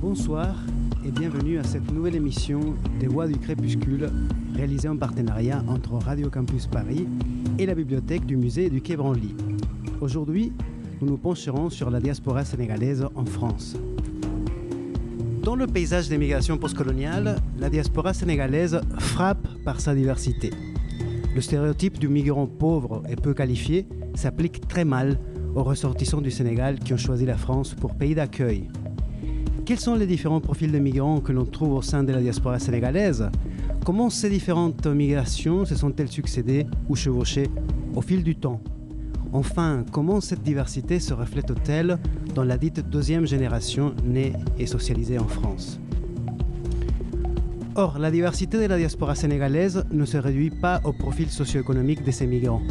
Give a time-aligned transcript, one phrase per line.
[0.00, 0.54] Bonsoir
[1.04, 2.60] et bienvenue à cette nouvelle émission
[3.00, 4.10] des Voix du Crépuscule
[4.54, 7.06] réalisée en partenariat entre Radio Campus Paris
[7.58, 9.34] et la bibliothèque du musée du Quai Branly.
[10.00, 10.52] Aujourd'hui,
[11.00, 13.76] nous nous pencherons sur la diaspora sénégalaise en France.
[15.42, 20.50] Dans le paysage des migrations postcoloniales, la diaspora sénégalaise frappe par sa diversité.
[21.34, 25.18] Le stéréotype du migrant pauvre et peu qualifié s'applique très mal
[25.54, 28.68] aux ressortissants du Sénégal qui ont choisi la France pour pays d'accueil.
[29.64, 32.58] Quels sont les différents profils de migrants que l'on trouve au sein de la diaspora
[32.58, 33.30] sénégalaise?
[33.84, 37.48] Comment ces différentes migrations se sont-elles succédées ou chevauchées
[37.94, 38.60] au fil du temps?
[39.32, 41.98] Enfin, comment cette diversité se reflète-t-elle
[42.34, 45.80] dans la dite deuxième génération née et socialisée en France?
[47.74, 52.10] Or, la diversité de la diaspora sénégalaise ne se réduit pas au profil socio-économique de
[52.10, 52.62] ces migrants.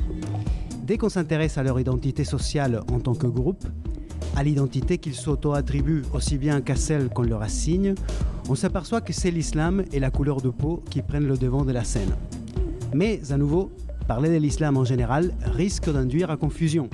[0.83, 3.65] Dès qu'on s'intéresse à leur identité sociale en tant que groupe,
[4.35, 7.95] à l'identité qu'ils s'auto-attribuent aussi bien qu'à celle qu'on leur assigne,
[8.49, 11.71] on s'aperçoit que c'est l'islam et la couleur de peau qui prennent le devant de
[11.71, 12.15] la scène.
[12.93, 13.71] Mais à nouveau,
[14.07, 16.89] Parler de l'islam en général risque d'induire à confusion.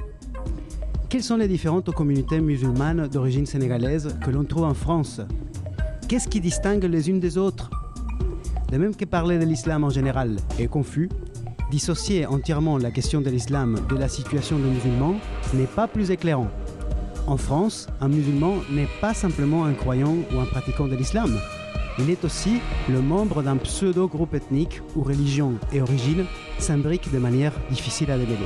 [1.10, 5.22] Quelles sont les différentes communautés musulmanes d'origine sénégalaise que l'on trouve en France?
[6.08, 7.72] Qu'est-ce qui distingue les unes des autres?
[8.72, 11.10] De même que parler de l'islam en général est confus,
[11.72, 15.16] dissocier entièrement la question de l'islam de la situation des musulmans
[15.54, 16.50] n'est pas plus éclairant.
[17.28, 21.38] En France, un musulman n'est pas simplement un croyant ou un pratiquant de l'islam,
[22.00, 22.60] il est aussi
[22.90, 26.26] le membre d'un pseudo-groupe ethnique où religion et origine
[26.60, 28.46] s'imbriquent de manière difficile à démêler.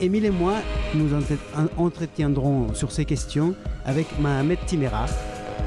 [0.00, 0.54] Émile et moi
[0.94, 1.10] nous
[1.76, 5.06] entretiendrons sur ces questions avec Mohamed Timera,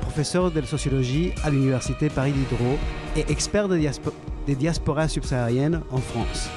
[0.10, 2.80] professeur de sociologie à l'Université Paris Diderot
[3.16, 6.50] et expert des, diasporas subsahariennes en France.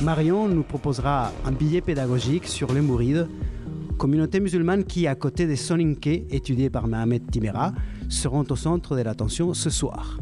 [0.00, 3.26] Marion nous proposera un billet pédagogique sur les Mourides,
[3.98, 7.72] communauté musulmane qui, à côté des Soninké, étudiée par Mohamed Timera,
[8.08, 10.20] seront au centre de l'attention ce soir.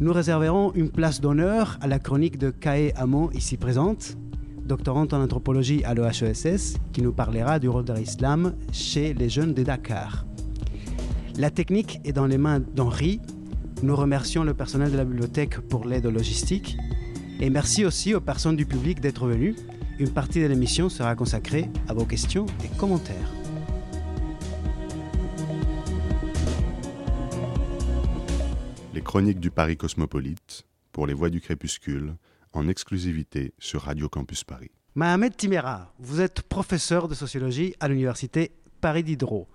[0.00, 4.16] Nous réserverons une place d'honneur à la chronique de Kae Amo, ici présente,
[4.64, 9.52] doctorante en anthropologie à l'EHESS, qui nous parlera du rôle de l'islam chez les jeunes
[9.52, 10.24] de Dakar.
[11.38, 13.20] La technique est dans les mains d'Henri.
[13.82, 16.76] Nous remercions le personnel de la bibliothèque pour l'aide logistique.
[17.40, 19.54] Et merci aussi aux personnes du public d'être venues.
[19.98, 23.32] Une partie de l'émission sera consacrée à vos questions et commentaires.
[29.06, 32.16] Chronique du Paris Cosmopolite pour les Voix du Crépuscule
[32.52, 34.72] en exclusivité sur Radio Campus Paris.
[34.96, 39.46] Mohamed Timera, vous êtes professeur de sociologie à l'Université Paris Diderot.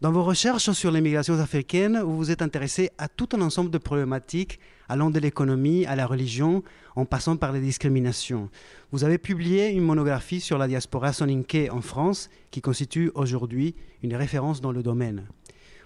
[0.00, 3.70] Dans vos recherches sur les migrations africaines, vous vous êtes intéressé à tout un ensemble
[3.70, 6.62] de problématiques allant de l'économie à la religion,
[6.96, 8.48] en passant par les discriminations.
[8.92, 14.14] Vous avez publié une monographie sur la diaspora soninké en France, qui constitue aujourd'hui une
[14.14, 15.26] référence dans le domaine.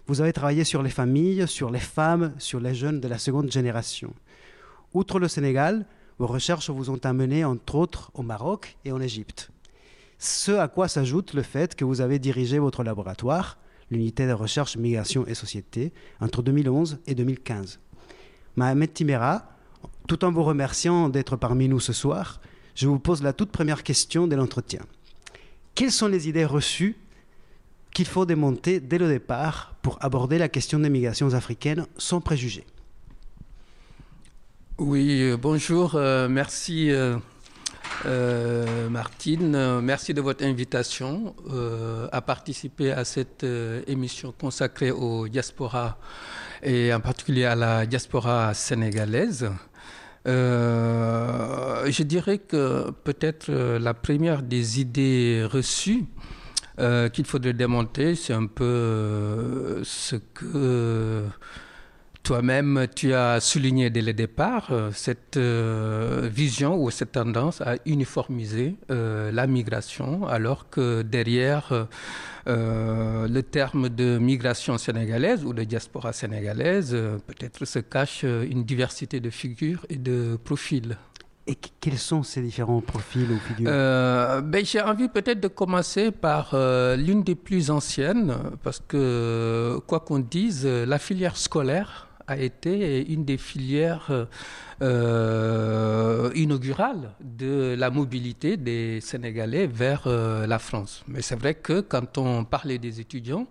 [0.06, 3.50] Vous avez travaillé sur les familles, sur les femmes, sur les jeunes de la seconde
[3.50, 4.14] génération.
[4.92, 5.86] Outre le Sénégal,
[6.20, 9.50] vos recherches vous ont amené entre autres au Maroc et en Égypte.
[10.19, 13.58] Ce à quoi s'ajoute le fait que vous avez dirigé votre laboratoire,
[13.90, 17.80] l'unité de recherche migration et société, entre 2011 et 2015.
[18.56, 19.48] Mohamed Timera,
[20.06, 22.40] tout en vous remerciant d'être parmi nous ce soir,
[22.74, 24.80] je vous pose la toute première question de l'entretien.
[25.74, 26.96] Quelles sont les idées reçues
[27.92, 32.66] qu'il faut démonter dès le départ pour aborder la question des migrations africaines sans préjugés?
[34.78, 37.16] Oui, euh, bonjour, euh, merci euh,
[38.90, 41.34] Martine, merci de votre invitation
[42.12, 43.46] à participer à cette
[43.86, 45.98] émission consacrée aux diaspora
[46.62, 49.50] et en particulier à la diaspora sénégalaise.
[50.26, 56.04] je dirais que peut-être la première des idées reçues
[56.80, 61.22] euh, qu'il faudrait démonter, c'est un peu euh, ce que
[62.25, 68.75] toi-même tu as souligné dès le départ, euh, cette vision ou cette tendance à uniformiser
[68.88, 71.87] la migration, alors que derrière
[72.47, 79.31] le terme de migration sénégalaise ou de diaspora sénégalaise, peut-être se cache une diversité de
[79.31, 80.97] figures et de profils.
[81.47, 83.69] Et quels sont ces différents profils ou figures?
[83.69, 89.79] Euh, ben, J'ai envie peut-être de commencer par euh, l'une des plus anciennes, parce que,
[89.87, 94.26] quoi qu'on dise, la filière scolaire a été une des filières
[94.82, 101.05] euh, inaugurales de la mobilité des Sénégalais vers la France.
[101.09, 103.47] Mais c'est vrai que quand on parlait des étudiants,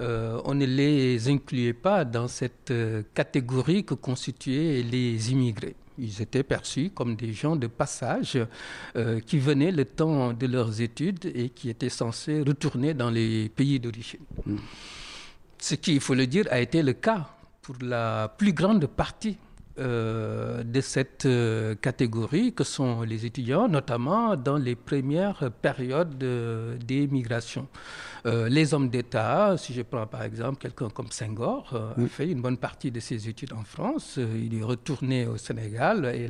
[0.00, 2.72] on ne les incluait pas dans cette
[3.14, 5.74] catégorie que constituaient les immigrés.
[5.98, 8.38] Ils étaient perçus comme des gens de passage
[9.26, 13.80] qui venaient le temps de leurs études et qui étaient censés retourner dans les pays
[13.80, 14.20] d'origine.
[15.60, 17.28] Ce qui, il faut le dire, a été le cas
[17.68, 19.36] pour la plus grande partie
[19.78, 27.06] euh, de cette euh, catégorie que sont les étudiants, notamment dans les premières périodes des
[27.08, 27.68] migrations.
[28.24, 32.40] Euh, les hommes d'État, si je prends par exemple quelqu'un comme Senghor, a fait une
[32.40, 34.18] bonne partie de ses études en France.
[34.18, 36.26] il est retourné au Sénégal et,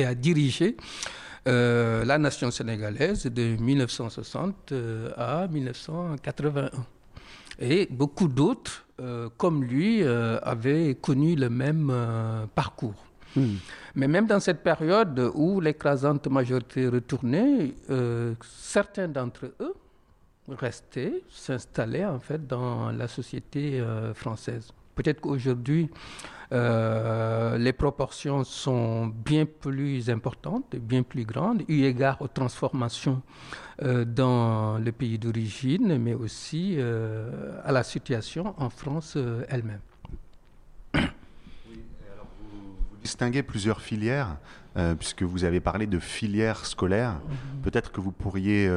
[0.00, 0.76] et a dirigé
[1.46, 4.72] la nation sénégalaise de 1960
[5.16, 6.70] à 1981.
[7.58, 12.94] Et beaucoup d'autres, euh, comme lui, euh, avaient connu le même euh, parcours.
[13.34, 13.56] Hmm.
[13.94, 17.74] Mais même dans cette période où l'écrasante majorité retournait,
[18.42, 19.74] certains d'entre eux
[20.48, 23.82] restaient, s'installaient en fait dans la société
[24.14, 24.70] française.
[24.96, 25.90] Peut-être qu'aujourd'hui,
[26.52, 33.20] euh, les proportions sont bien plus importantes, bien plus grandes, eu égard aux transformations
[33.82, 39.80] euh, dans le pays d'origine, mais aussi euh, à la situation en France elle-même.
[40.94, 41.00] vous,
[43.02, 44.38] distinguez plusieurs filières,
[44.98, 47.14] puisque vous avez parlé de filières scolaires.
[47.14, 47.62] Mhm.
[47.62, 48.70] Peut-être que vous pourriez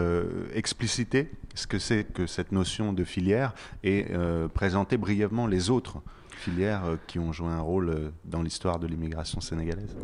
[0.54, 3.54] expliciter ce que c'est que cette notion de filière
[3.84, 4.06] et
[4.54, 6.02] présenter brièvement les autres
[6.40, 9.96] filières euh, qui ont joué un rôle euh, dans l'histoire de l'immigration sénégalaise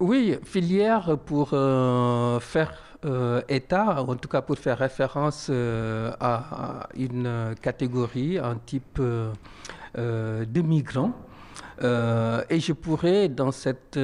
[0.00, 2.74] Oui, filières pour euh, faire
[3.48, 11.12] état, en tout cas pour faire référence à, une catégorie, un type de migrants.
[11.82, 13.96] Et je pourrais, dans cette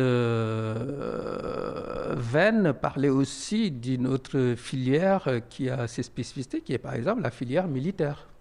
[2.16, 7.30] veine, parler aussi d'une autre filière qui a ses spécificités, qui est par exemple la
[7.30, 8.31] filière militaire.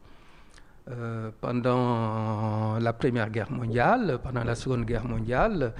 [0.90, 5.74] Euh, pendant la Première Guerre mondiale, pendant la Seconde Guerre mondiale,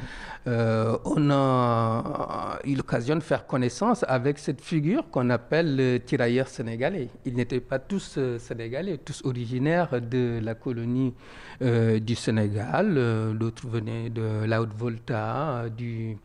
[0.46, 6.48] euh, on a eu l'occasion de faire connaissance avec cette figure qu'on appelle le tirailleur
[6.48, 7.10] sénégalais.
[7.26, 11.16] Ils n'étaient pas tous euh, sénégalais, tous originaires de la colonie
[11.62, 12.96] du Sénégal.
[13.38, 16.18] D'autres venaient de la Haute-Volta, du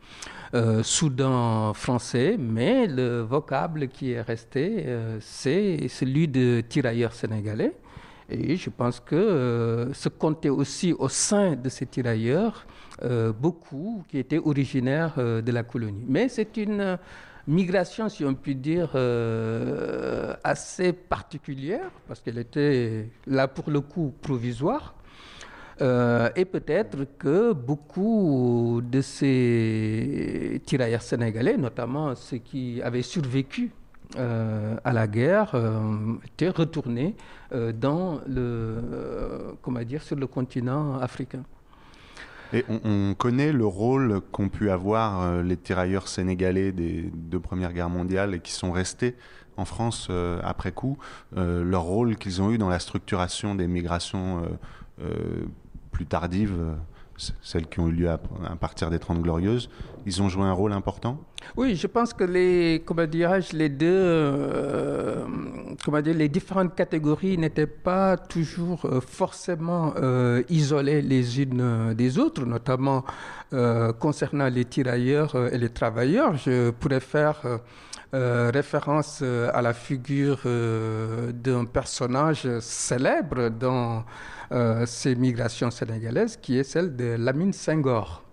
[0.81, 4.87] Soudan français, mais le vocable qui est resté,
[5.19, 7.75] c'est celui de tirailleur sénégalais.
[8.29, 12.65] Et je pense que euh, se comptait aussi au sein de ces tirailleurs
[13.03, 16.03] euh, beaucoup qui étaient originaires euh, de la colonie.
[16.07, 16.97] Mais c'est une
[17.47, 18.89] migration, si on peut dire,
[20.43, 24.95] assez particulière, parce qu'elle était là pour le coup provisoire.
[25.79, 33.71] et peut-être que beaucoup de ces tirailleurs sénégalais, notamment ceux qui avaient survécu
[34.15, 37.15] à la guerre euh, était retourné
[37.51, 41.43] euh, dans le, comment dire, sur le continent africain.
[42.53, 47.89] Et on, connaît le rôle qu'ont pu avoir les tirailleurs sénégalais des deux premières guerres
[47.89, 49.15] mondiales et qui sont restés
[49.57, 50.09] en France
[50.41, 50.97] après coup,
[51.35, 54.43] leur rôle qu'ils ont eu dans la structuration des migrations
[55.91, 56.55] plus tardives
[57.41, 58.17] celles qui ont eu lieu à,
[58.59, 59.69] partir des Trente Glorieuses,
[60.05, 61.19] ils ont joué un rôle important?
[61.55, 63.03] Oui, je pense que les, comment
[63.53, 65.25] les deux, euh,
[65.83, 72.17] comment dire, les différentes catégories n'étaient pas toujours euh, forcément euh, isolées les unes des
[72.19, 73.03] autres, notamment
[73.99, 76.35] concernant les tirailleurs et les travailleurs.
[76.35, 77.41] Je pourrais faire
[78.13, 84.03] référence à la figure d'un personnage célèbre dans
[84.51, 88.23] euh, ces migrations sénégalaises, qui est celle de Lamine Senghor.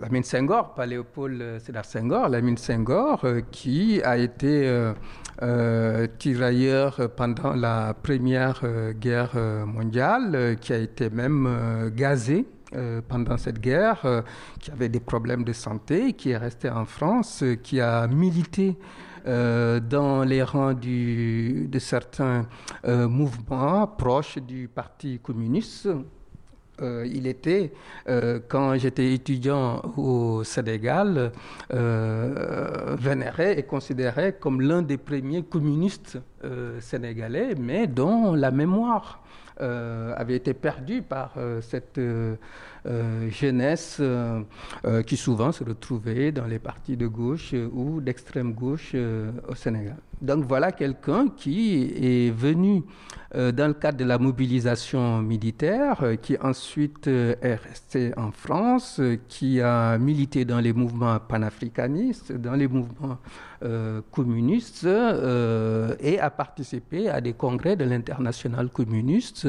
[0.00, 4.68] Lamine Senghor, pas Léopold Sédar Senghor, Lamine Senghor, euh, qui a été
[5.42, 8.62] euh, tirailleur pendant la Première
[8.98, 12.46] Guerre mondiale, qui a été même gazé
[13.08, 14.24] pendant cette guerre,
[14.60, 18.76] qui avait des problèmes de santé, qui est resté en France, qui a milité
[19.26, 22.46] euh, dans les rangs de certains
[22.86, 25.88] euh, mouvements proches du Parti communiste.
[26.80, 27.72] Euh, il était,
[28.48, 31.32] quand j'étais étudiant au Sénégal,
[31.70, 36.18] vénéré et considéré comme l'un des premiers communistes
[36.80, 39.22] sénégalais, mais dont la mémoire
[39.60, 42.36] avait été perdue par cette euh,
[43.30, 44.42] jeunesse euh,
[44.84, 48.94] euh, qui souvent se retrouvait dans les partis de gauche ou d'extrême gauche
[49.48, 49.96] au Sénégal.
[50.22, 52.82] Donc voilà quelqu'un qui est venu
[53.34, 59.98] dans le cadre de la mobilisation militaire, qui ensuite est resté en France, qui a
[59.98, 63.18] milité dans les mouvements panafricanistes, dans les mouvements
[64.10, 69.48] communiste et a participé à des congrès de l'international communiste,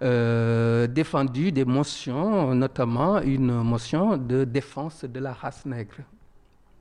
[0.00, 2.67] défendu des motions, notamment
[3.24, 6.02] une motion de défense de la race nègre.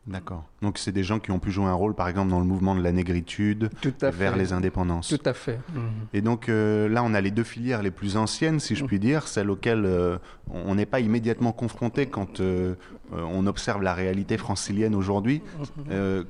[0.06, 0.46] D'accord.
[0.62, 2.74] Donc c'est des gens qui ont pu jouer un rôle, par exemple, dans le mouvement
[2.76, 3.70] de la négritude
[4.02, 5.10] vers les indépendances.
[5.10, 5.60] Tout à fait.
[5.74, 5.82] Mhm.
[6.14, 9.00] Et donc euh, là, on a les deux filières les plus anciennes, si je puis
[9.00, 10.18] dire, celles auxquelles euh,
[10.50, 12.74] on n'est pas immédiatement confronté quand euh,
[13.12, 15.42] on observe la réalité francilienne aujourd'hui.
[15.88, 16.26] Mhm.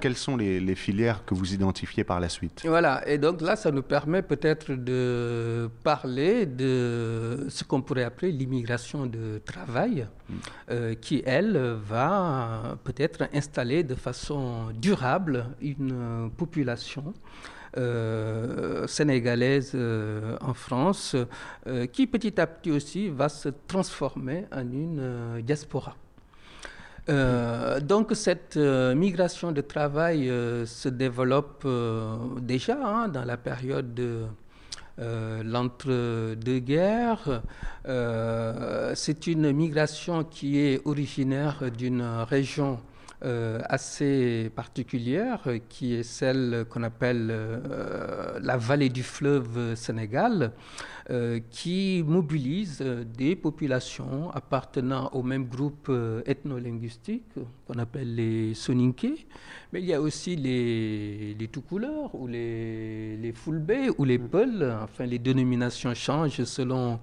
[0.00, 2.62] quelles sont les, les, filières que vous identifiez par la suite?
[2.64, 3.06] Voilà.
[3.08, 9.06] Et donc là, ça nous permet peut-être de parler de ce qu'on pourrait appeler l'immigration
[9.06, 10.94] de travail, mm.
[11.00, 17.14] qui, elle, va peut-être installer de façon durable une euh, population
[17.78, 21.16] euh, sénégalaise euh, en France
[21.92, 25.96] qui petit à petit aussi va se transformer en une diaspora.
[27.92, 30.28] donc cette migration de travail
[30.66, 31.66] se développe
[32.40, 34.26] déjà hein, dans la période de
[35.54, 37.42] l'entre-deux-guerres.
[38.94, 42.78] c'est une migration qui est originaire d'une région
[43.68, 50.52] assez particulière qui est celle qu'on appelle euh, la vallée du fleuve Sénégal,
[51.10, 52.80] euh, qui mobilise
[53.16, 55.90] des populations appartenant au même groupe
[56.26, 57.34] ethno-linguistique
[57.66, 59.26] qu'on appelle les Soninké,
[59.72, 64.74] mais il y a aussi les, les couleurs ou les, les Fulbé ou les Peuls,
[64.82, 67.00] enfin les dénominations changent selon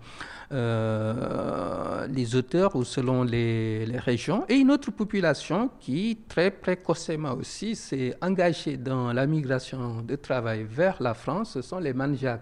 [0.51, 7.75] euh, les auteurs ou selon les, régions, et une autre population qui, très précocement aussi,
[7.75, 12.41] s'est engagée dans la migration de travail vers la France, ce sont les Manjak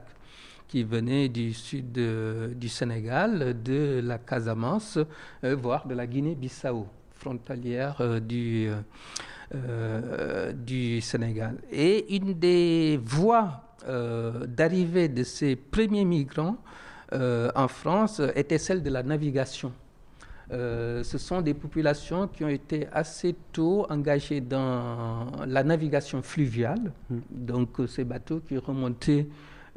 [0.69, 4.99] qui venaient du sud du Sénégal, de la Casamance,
[5.43, 8.69] euh, voire de la Guinée-Bissau, frontalière euh, du,
[10.65, 11.57] du Sénégal.
[11.71, 13.63] Et une des voies
[14.47, 19.71] d'arrivée de ces premiers migrants euh, en France était celle de la navigation.
[20.51, 26.93] Euh, ce sont des populations qui ont été assez tôt engagées dans la navigation fluviale,
[27.09, 27.17] mmh.
[27.31, 29.27] donc ces bateaux qui remontaient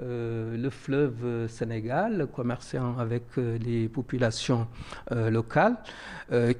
[0.02, 4.66] euh, le fleuve Sénégal, commerçant avec euh, les populations
[5.12, 5.76] euh, locales,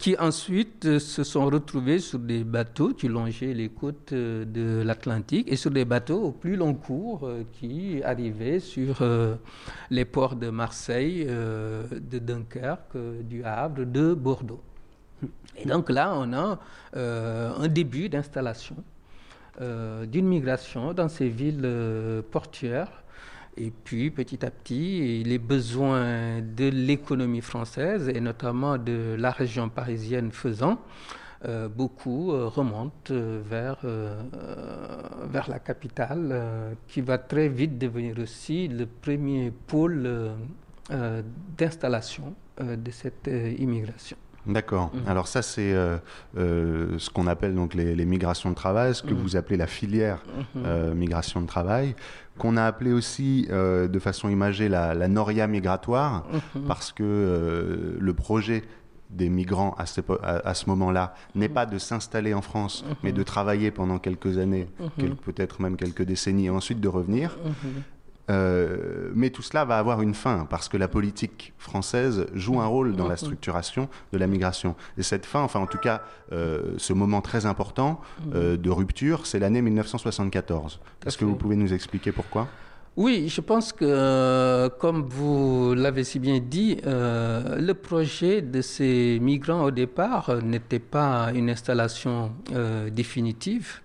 [0.00, 5.54] qui ensuite se sont retrouvés sur des bateaux qui longeaient les côtes de l'Atlantique et
[5.54, 8.96] sur des bateaux au plus long cours qui arrivaient sur
[9.90, 14.60] les ports de Marseille, de Dunkerque, du Havre, de Bordeaux.
[15.56, 16.58] Et donc là, on a
[16.94, 18.74] un début d'installation
[19.60, 23.04] d'une migration dans ces villes portuaires
[23.60, 29.68] et puis, petit à petit, les besoins de l'économie française et notamment de la région
[29.68, 30.78] parisienne faisant,
[31.44, 33.78] euh, beaucoup euh, remontent euh, vers,
[35.30, 40.08] vers la capitale, qui va très vite devenir aussi le premier pôle
[41.56, 44.16] d'installation de cette immigration.
[44.50, 44.90] D'accord.
[44.92, 45.02] Mhm.
[45.06, 45.96] Alors ça, c'est euh,
[46.36, 49.20] euh, ce qu'on appelle donc les, migrations de travail, ce que mhm.
[49.20, 50.22] vous appelez la filière
[50.54, 50.62] mhm.
[50.66, 51.94] euh, migration de travail,
[52.38, 56.24] qu'on a appelé aussi de façon imagée la, la noria migratoire,
[56.66, 58.62] parce que le projet
[59.10, 63.22] des migrants à ce, à, ce moment-là n'est pas de s'installer en France, mais de
[63.22, 64.68] travailler pendant quelques années,
[65.24, 67.36] peut-être même quelques décennies, et ensuite de revenir.
[68.30, 72.66] Euh, mais tout cela va avoir une fin parce que la politique française joue un
[72.66, 74.76] rôle dans la structuration de la migration.
[74.96, 78.00] Et cette fin, enfin en tout cas, euh, ce moment très important
[78.34, 80.80] euh, de rupture, c'est l'année 1974.
[81.06, 82.48] Est-ce que vous pouvez nous expliquer pourquoi?
[82.96, 89.62] Oui, je pense que, comme vous l'avez si bien dit, le projet de ces migrants
[89.62, 92.32] au départ n'était pas une installation
[92.92, 93.80] définitive.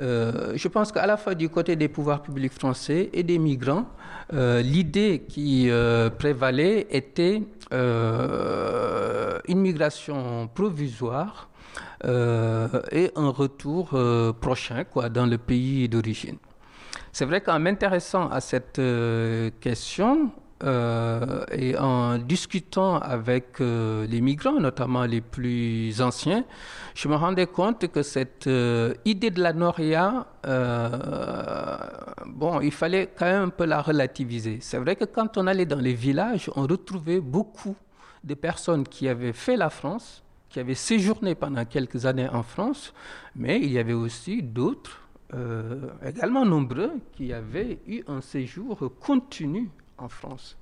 [0.00, 3.86] Euh, je pense qu'à la fois du côté des pouvoirs publics français et des migrants,
[4.32, 7.42] euh, l'idée qui euh, prévalait était
[9.48, 11.48] une migration provisoire
[12.04, 13.90] et un retour
[14.40, 16.38] prochain dans le pays d'origine.
[17.12, 18.80] C'est vrai qu'en m'intéressant à cette
[19.60, 20.30] question,
[20.64, 26.44] euh, et en discutant avec euh, les migrants, notamment les plus anciens,
[26.96, 30.26] je me rendais compte que cette euh, idée de la Noria,
[32.26, 34.58] bon, il fallait quand même un peu la relativiser.
[34.60, 37.76] C'est vrai que quand on allait dans les villages, on retrouvait beaucoup
[38.24, 42.92] de personnes qui avaient fait la France, qui avaient séjourné pendant quelques années en France,
[43.36, 45.02] mais il y avait aussi d'autres,
[46.04, 50.56] également nombreux, qui avaient eu un séjour continu en France.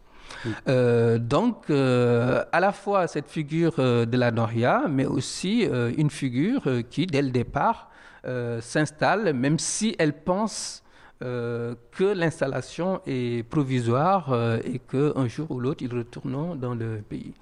[0.68, 6.10] Euh, donc, euh, à la fois cette figure euh, de la Noria, mais aussi une
[6.10, 7.90] figure qui, dès le départ,
[8.60, 10.82] s'installent, même si elles pensent
[11.20, 17.32] que l'installation est provisoire et qu'un jour ou l'autre, ils retourneront dans le pays.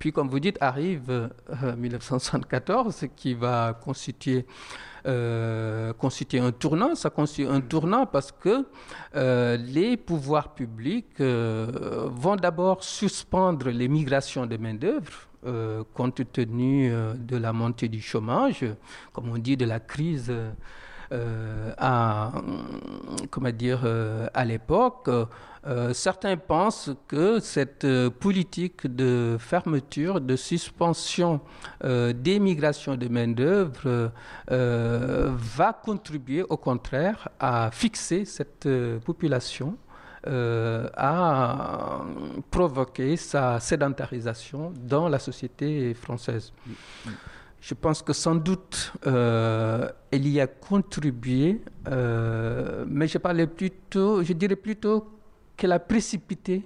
[0.00, 1.30] Puis, comme vous dites, arrive
[1.78, 4.44] 1974, qui va constituer
[5.04, 6.94] euh, constituer un tournant.
[6.94, 8.64] Ça constitue un tournant parce que
[9.16, 15.28] euh, les pouvoirs publics euh, vont d'abord suspendre les migrations de main-d'œuvre.
[15.94, 18.64] compte tenu de la montée du chômage,
[19.12, 20.32] comme on dit, de la crise
[21.78, 22.32] à,
[23.28, 23.80] comment dire,
[24.32, 25.10] à l'époque.
[25.64, 31.40] Euh, certains pensent que cette euh, politique de fermeture, de suspension
[31.84, 34.10] euh, des migrations de main-d'œuvre
[34.48, 38.68] va contribuer au contraire à fixer cette
[39.04, 39.76] population.
[40.24, 42.00] à
[42.50, 46.52] provoquer sa sédentarisation dans la société française.
[47.60, 54.56] Je pense que sans doute elle y a contribué, mais je parlais plutôt, je dirais
[54.56, 55.21] plutôt
[55.62, 56.64] qu'elle a précipité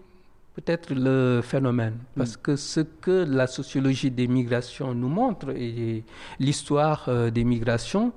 [0.54, 1.96] peut-être le phénomène.
[1.96, 2.16] Mm.
[2.16, 6.02] Parce que ce que la sociologie des migrations nous montre et
[6.40, 8.14] l'histoire euh, des migrations,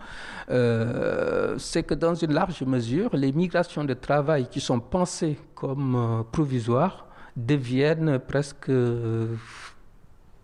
[0.49, 5.95] euh, c'est que dans une large mesure, les migrations de travail qui sont pensées comme
[5.95, 8.71] euh, provisoires deviennent presque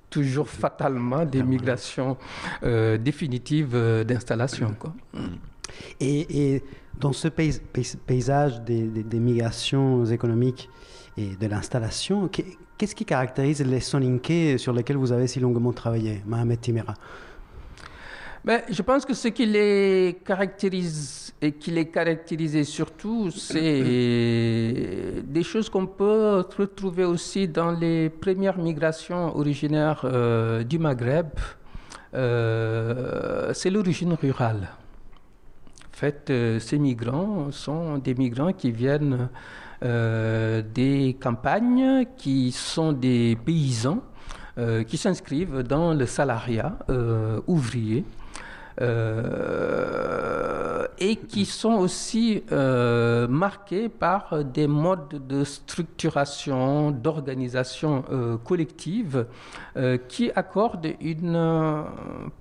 [0.10, 2.18] toujours fatalement des migrations
[3.10, 3.76] définitives
[4.06, 4.76] d'installation.
[5.14, 5.20] Mm.
[6.00, 6.64] Et, et
[7.00, 10.70] dans ce paysage des, migrations économiques
[11.18, 12.30] et de l'installation,
[12.78, 16.94] qu'est-ce qui caractérise les soninké sur lesquels vous avez si longuement travaillé, Mohamed Timera?
[18.44, 25.44] Ben, je pense que ce qui les caractérise et qui les caractérisait surtout, c'est des
[25.44, 31.30] choses qu'on peut retrouver aussi dans les premières migrations originaires euh, du Maghreb.
[32.14, 34.70] Euh, c'est l'origine rurale.
[35.96, 39.30] En fait, euh, ces migrants sont des migrants qui viennent
[39.82, 44.02] euh, des campagnes, qui sont des paysans,
[44.58, 46.78] euh, qui s'inscrivent dans le salariat
[47.48, 48.04] ouvrier.
[50.98, 52.44] et qui sont aussi
[53.30, 58.04] marqués par des modes de structuration, d'organisation
[58.44, 59.28] collective
[60.10, 61.86] qui accordent une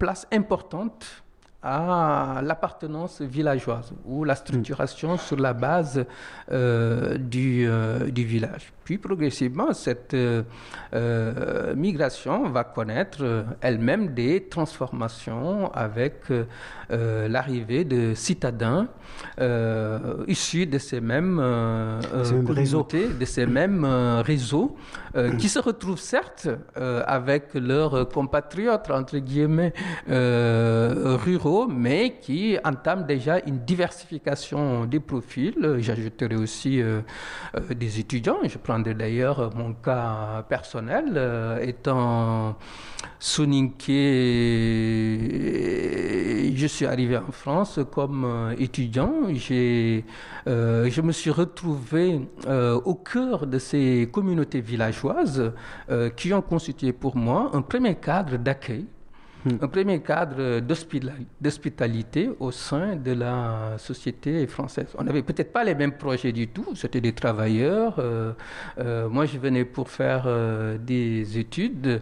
[0.01, 1.24] place importante
[1.65, 6.05] à l'appartenance villageoise ou la structuration sur la base
[6.53, 8.74] euh, du, euh, du, village.
[8.85, 16.15] Puis progressivement, cette euh, migration va connaître elle-même des transformations avec
[16.91, 18.89] l'arrivée de citadins
[20.29, 21.41] issus de ces mêmes
[22.49, 23.85] réseaux, de ces mêmes
[24.25, 24.77] réseaux,
[25.39, 29.73] qui se retrouvent certes avec leurs compatriotes entre guillemets
[30.07, 35.77] ruraux mais qui entame déjà une diversification des profils.
[35.79, 37.01] J'ajouterai aussi euh,
[37.57, 38.39] euh, des étudiants.
[38.45, 42.57] Je d'ailleurs mon cas personnel, euh, étant
[43.19, 43.95] soninké,
[46.55, 49.13] je suis arrivé en France comme étudiant.
[49.33, 50.05] J'ai,
[50.47, 55.53] je me suis retrouvé au cœur de ces communautés villageoises
[56.17, 58.87] qui ont constitué pour moi un premier cadre d'accueil.
[59.47, 60.61] Un premier cadre
[61.41, 64.87] d'hospitalité au sein de la société française.
[64.99, 67.97] On n'avait peut-être pas les mêmes projets du tout, c'était des travailleurs.
[67.99, 68.33] Euh,
[68.79, 72.01] euh, moi, je venais pour faire euh, des études,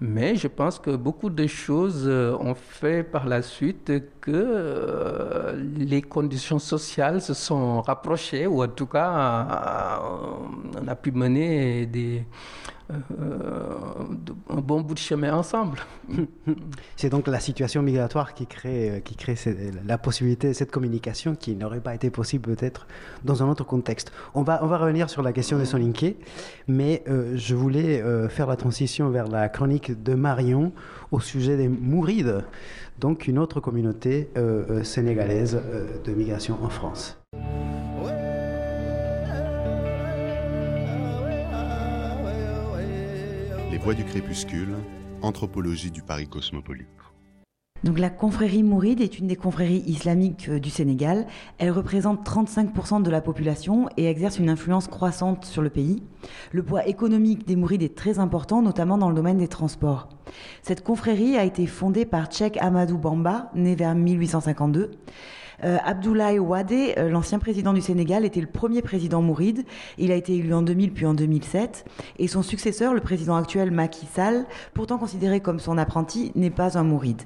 [0.00, 6.58] mais je pense que beaucoup de choses ont fait par la suite que les conditions
[6.58, 10.00] sociales se sont rapprochées, ou en tout cas,
[10.80, 11.86] on a pu mener
[12.90, 12.94] euh,
[14.48, 15.78] un bon bout de chemin ensemble.
[16.96, 19.34] C'est donc la situation migratoire qui crée, euh, qui crée
[19.86, 22.86] la possibilité de cette communication qui n'aurait pas été possible peut-être
[23.24, 24.10] dans un autre contexte.
[24.34, 26.16] On va, on va revenir sur la question de Soninké,
[26.66, 30.72] mais euh, je voulais faire la transition vers la chronique de Marion
[31.10, 32.44] au sujet des Mourides,
[32.98, 34.28] donc une autre communauté
[34.82, 35.60] sénégalaise
[36.04, 37.18] de migration en France.
[43.84, 44.74] Voix du crépuscule,
[45.22, 46.88] anthropologie du Paris cosmopolite.
[47.84, 51.26] Donc la confrérie mouride est une des confréries islamiques euh, du Sénégal.
[51.58, 56.02] Elle représente 35% de la population et exerce une influence croissante sur le pays.
[56.52, 60.08] Le poids économique des mourides est très important, notamment dans le domaine des transports.
[60.62, 64.90] Cette confrérie a été fondée par Tchèque Amadou Bamba, né vers 1852.
[65.64, 69.64] Euh, Abdoulaye Wade, euh, l'ancien président du Sénégal, était le premier président mouride.
[69.98, 71.84] Il a été élu en 2000 puis en 2007.
[72.18, 76.78] Et son successeur, le président actuel Macky Sall, pourtant considéré comme son apprenti, n'est pas
[76.78, 77.22] un mouride.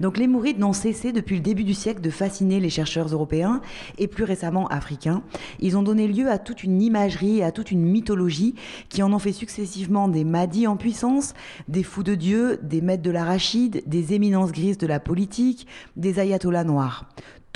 [0.00, 3.60] Donc les Mourides n'ont cessé depuis le début du siècle de fasciner les chercheurs européens
[3.98, 5.22] et plus récemment africains.
[5.60, 8.54] Ils ont donné lieu à toute une imagerie et à toute une mythologie
[8.88, 11.34] qui en ont fait successivement des Mahdi en puissance,
[11.68, 16.18] des fous de Dieu, des maîtres de l'arachide, des éminences grises de la politique, des
[16.20, 17.06] ayatollahs noirs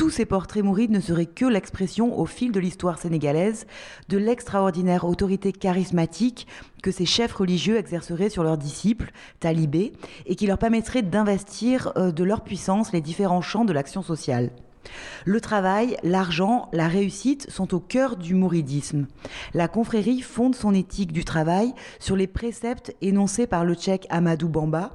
[0.01, 3.67] tous ces portraits mourides ne seraient que l'expression au fil de l'histoire sénégalaise
[4.09, 6.47] de l'extraordinaire autorité charismatique
[6.83, 9.11] que ces chefs religieux exerceraient sur leurs disciples,
[9.41, 9.93] talibés,
[10.25, 14.53] et qui leur permettrait d'investir euh, de leur puissance les différents champs de l'action sociale.
[15.25, 19.07] Le travail, l'argent, la réussite sont au cœur du mouridisme.
[19.55, 24.49] La confrérie fonde son éthique du travail sur les préceptes énoncés par le tchèque Amadou
[24.49, 24.93] Bamba,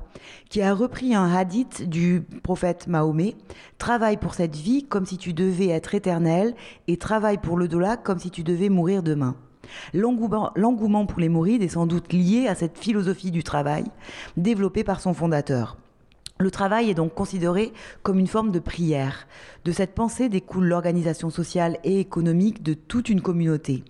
[0.49, 3.35] qui a repris un hadith du prophète Mahomet
[3.77, 6.55] Travaille pour cette vie comme si tu devais être éternel
[6.87, 9.35] et travaille pour le dollar comme si tu devais mourir demain.
[9.93, 13.83] L'engouement pour les mourides est sans doute lié à cette philosophie du travail
[14.37, 15.77] développée par son fondateur.
[16.37, 17.71] Le travail est donc considéré
[18.03, 19.25] comme une forme de prière.
[19.63, 23.85] De cette pensée découle l'organisation sociale et économique de toute une communauté.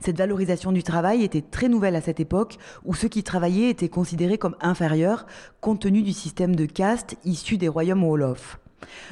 [0.00, 3.90] Cette valorisation du travail était très nouvelle à cette époque où ceux qui travaillaient étaient
[3.90, 5.26] considérés comme inférieurs
[5.60, 8.58] compte tenu du système de caste issu des royaumes Wolof.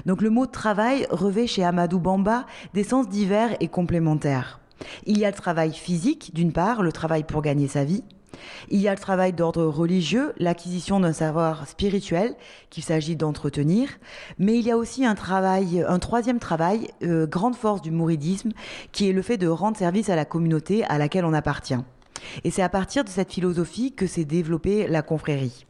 [0.07, 4.61] Donc le mot travail revêt chez Amadou Bamba des sens divers et complémentaires.
[5.05, 8.03] Il y a le travail physique, d'une part, le travail pour gagner sa vie,
[8.68, 12.35] il y a le travail d'ordre religieux, l'acquisition d'un savoir spirituel
[12.70, 13.88] qu'il s'agit d'entretenir,
[14.38, 18.51] mais il y a aussi un travail, un troisième travail, euh, grande force du mouridisme,
[18.92, 21.79] qui est le fait de rendre service à la communauté à laquelle on appartient.
[22.44, 25.67] Et c'est à partir de cette philosophie que s'est développée la confrérie.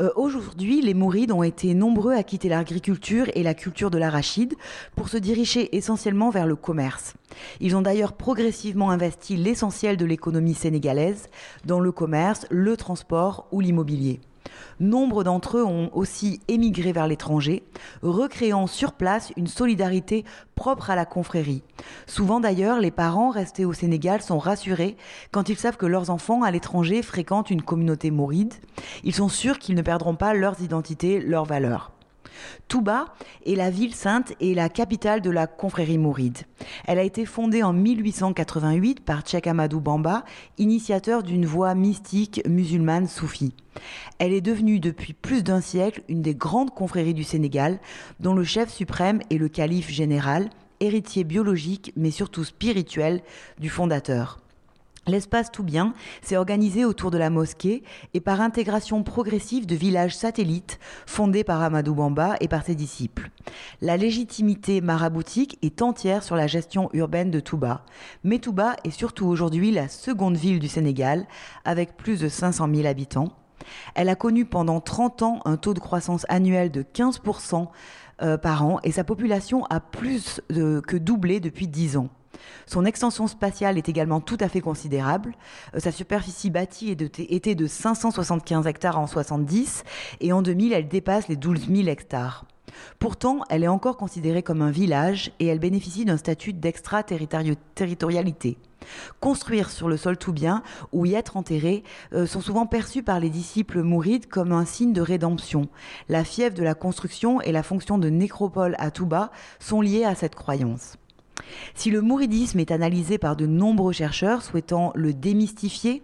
[0.00, 4.54] Euh, aujourd'hui, les Mourides ont été nombreux à quitter l'agriculture et la culture de l'arachide
[4.96, 7.14] pour se diriger essentiellement vers le commerce.
[7.60, 11.28] Ils ont d'ailleurs progressivement investi l'essentiel de l'économie sénégalaise
[11.64, 14.20] dans le commerce, le transport ou l'immobilier.
[14.80, 17.62] Nombre d'entre eux ont aussi émigré vers l'étranger,
[18.02, 21.62] recréant sur place une solidarité propre à la confrérie.
[22.06, 24.96] Souvent d'ailleurs, les parents restés au Sénégal sont rassurés
[25.30, 28.54] quand ils savent que leurs enfants à l'étranger fréquentent une communauté mouride.
[29.04, 31.93] Ils sont sûrs qu'ils ne perdront pas leurs identités, leurs valeurs.
[32.68, 33.06] Touba
[33.46, 36.38] est la ville sainte et la capitale de la confrérie mouride.
[36.86, 40.24] Elle a été fondée en 1888 par Cheikh Amadou Bamba,
[40.58, 43.54] initiateur d'une voie mystique musulmane soufie.
[44.18, 47.78] Elle est devenue depuis plus d'un siècle une des grandes confréries du Sénégal,
[48.20, 53.22] dont le chef suprême est le calife général, héritier biologique mais surtout spirituel
[53.58, 54.43] du fondateur.
[55.06, 57.82] L'espace tout bien s'est organisé autour de la mosquée
[58.14, 63.30] et par intégration progressive de villages satellites fondés par Amadou Bamba et par ses disciples.
[63.82, 67.84] La légitimité maraboutique est entière sur la gestion urbaine de Touba.
[68.22, 71.26] Mais Touba est surtout aujourd'hui la seconde ville du Sénégal
[71.66, 73.28] avec plus de 500 000 habitants.
[73.94, 77.68] Elle a connu pendant 30 ans un taux de croissance annuel de 15%
[78.22, 82.08] euh, par an et sa population a plus que doublé depuis 10 ans.
[82.66, 85.34] Son extension spatiale est également tout à fait considérable.
[85.74, 89.84] Euh, sa superficie bâtie était de 575 hectares en 70
[90.20, 92.46] et en 2000, elle dépasse les 12 000 hectares.
[92.98, 98.58] Pourtant, elle est encore considérée comme un village et elle bénéficie d'un statut d'extraterritorialité.
[99.20, 103.20] Construire sur le sol tout bien ou y être enterré euh, sont souvent perçus par
[103.20, 105.68] les disciples mourides comme un signe de rédemption.
[106.08, 110.14] La fièvre de la construction et la fonction de nécropole à Touba sont liées à
[110.14, 110.96] cette croyance.
[111.74, 116.02] Si le mouridisme est analysé par de nombreux chercheurs souhaitant le démystifier,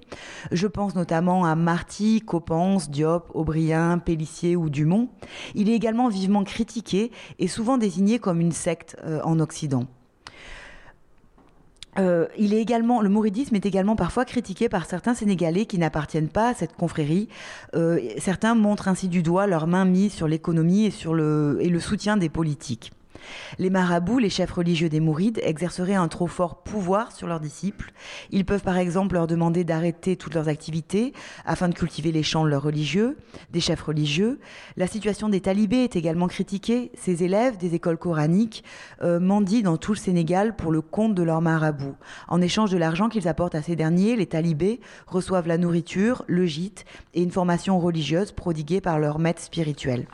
[0.53, 5.09] je pense notamment à Marty, Coppens, Diop, Aubrien, Pellissier ou Dumont,
[5.55, 9.87] il est également vivement critiqué et souvent désigné comme une secte euh, en Occident.
[11.99, 16.75] Euh, le mouridisme est également parfois critiqué par certains Sénégalais qui n'appartiennent pas à cette
[16.75, 17.29] confrérie.
[17.75, 22.29] Euh, certains montrent ainsi du doigt leur main mise sur l'économie et le soutien des
[22.29, 22.93] politiques.
[23.59, 27.93] Les marabouts, les chefs religieux des Mourides, exerceraient un trop fort pouvoir sur leurs disciples.
[28.31, 31.13] Ils peuvent par exemple leur demander d'arrêter toutes leurs activités
[31.45, 33.17] afin de cultiver les chants de leurs religieux,
[33.53, 34.41] des chefs religieux.
[34.77, 36.91] La situation des talibés est également critiquée.
[36.95, 38.65] Ces élèves des écoles coraniques
[39.03, 41.97] euh, mendient dans tout le Sénégal pour le compte de leurs marabouts.
[42.29, 46.47] En échange de l'argent qu'ils apportent à ces derniers, les talibés reçoivent la nourriture, le
[46.47, 50.07] gîte et une formation religieuse prodiguée par leur maître spirituel.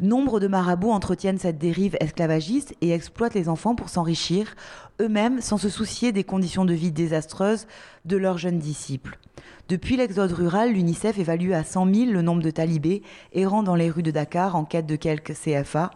[0.00, 4.54] Nombre de marabouts entretiennent cette dérive esclavagiste et exploitent les enfants pour s'enrichir
[4.98, 7.66] eux-mêmes sans se soucier des conditions de vie désastreuses
[8.06, 9.18] de leurs jeunes disciples.
[9.68, 13.02] Depuis l'exode rural, l'UNICEF évalue à 100 000 le nombre de talibés
[13.34, 15.90] errant dans les rues de Dakar en quête de quelques CFA,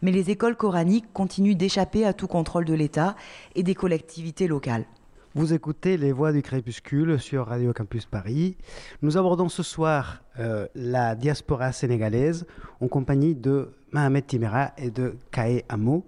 [0.00, 3.14] mais les écoles coraniques continuent d'échapper à tout contrôle de l'État
[3.56, 4.86] et des collectivités locales.
[5.36, 8.56] Vous écoutez Les Voix du Crépuscule sur Radio Campus Paris.
[9.00, 12.46] Nous abordons ce soir euh, la diaspora sénégalaise
[12.80, 16.04] en compagnie de Mohamed Timera et de Kae Amo.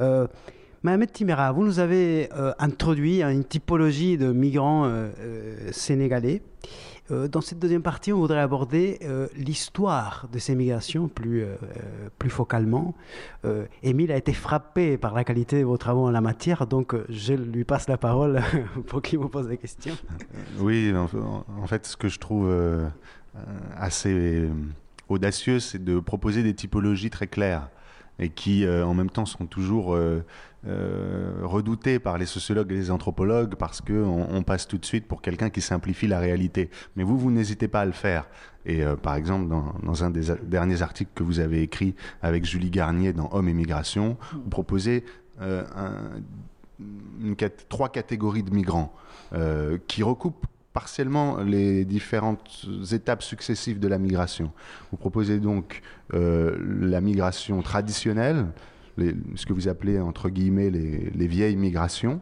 [0.00, 0.26] Euh,
[0.82, 4.92] Mohamed Timera, vous nous avez euh, introduit une typologie de migrants
[5.72, 6.42] sénégalais.
[7.10, 11.56] Euh, dans cette deuxième partie, on voudrait aborder euh, l'histoire de ces migrations plus, euh,
[12.18, 12.94] plus focalement.
[13.82, 17.32] Émile a été frappé par la qualité de vos travaux en la matière, donc je
[17.32, 18.42] lui passe la parole
[18.86, 19.96] pour qu'il vous pose des questions.
[20.58, 22.52] Oui, en fait, ce que je trouve
[23.76, 24.48] assez
[25.08, 27.70] audacieux, c'est de proposer des typologies très claires
[28.20, 29.96] et qui en même temps sont toujours
[30.66, 35.08] euh, redouté par les sociologues et les anthropologues parce qu'on on passe tout de suite
[35.08, 36.68] pour quelqu'un qui simplifie la réalité.
[36.96, 38.28] Mais vous, vous n'hésitez pas à le faire.
[38.66, 42.68] Et euh, par exemple, dans, un des derniers articles que vous avez écrit avec Julie
[42.68, 45.06] Garnier dans Hommes et Migration, vous proposez
[45.40, 45.64] euh,
[47.70, 48.92] trois catégories de migrants
[49.86, 54.52] qui recoupent partiellement les différentes étapes successives de la migration.
[54.90, 58.46] Vous proposez donc la migration traditionnelle,
[59.34, 62.20] ce que vous appelez entre guillemets les, vieilles migrations,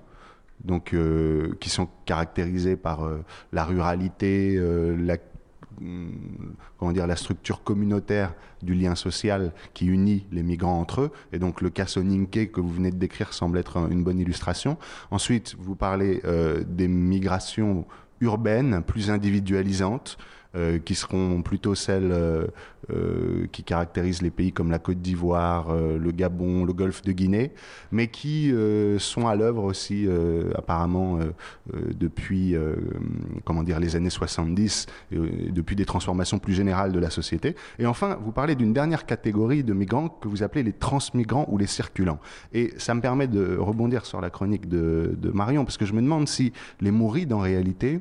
[0.64, 5.16] donc euh, qui sont caractérisées par euh, la ruralité, euh, la
[5.80, 6.10] mm,
[6.78, 11.10] comment dire, la structure communautaire du lien social qui unit les migrants entre eux.
[11.32, 14.78] Et donc le cas Soninke que vous venez de décrire semble être une bonne illustration.
[15.10, 16.22] Ensuite, vous parlez
[16.66, 17.86] des migrations
[18.26, 20.16] urbaines, plus individualisantes,
[20.56, 22.46] euh, qui seront plutôt celles euh,
[22.90, 27.52] euh, qui caractérisent les pays comme la Côte d'Ivoire, le Gabon, le Golfe de Guinée,
[27.92, 28.50] mais qui
[28.98, 30.08] sont à l'œuvre aussi
[30.54, 31.18] apparemment
[31.74, 32.56] depuis
[33.44, 37.54] comment dire les années 70, depuis des transformations plus générales de la société.
[37.78, 41.58] Et enfin, vous parlez d'une dernière catégorie de migrants que vous appelez les transmigrants ou
[41.58, 42.20] les circulants.
[42.54, 45.92] Et ça me permet de rebondir sur la chronique de, de Marion, parce que je
[45.92, 48.00] me demande si les Mourides, en réalité,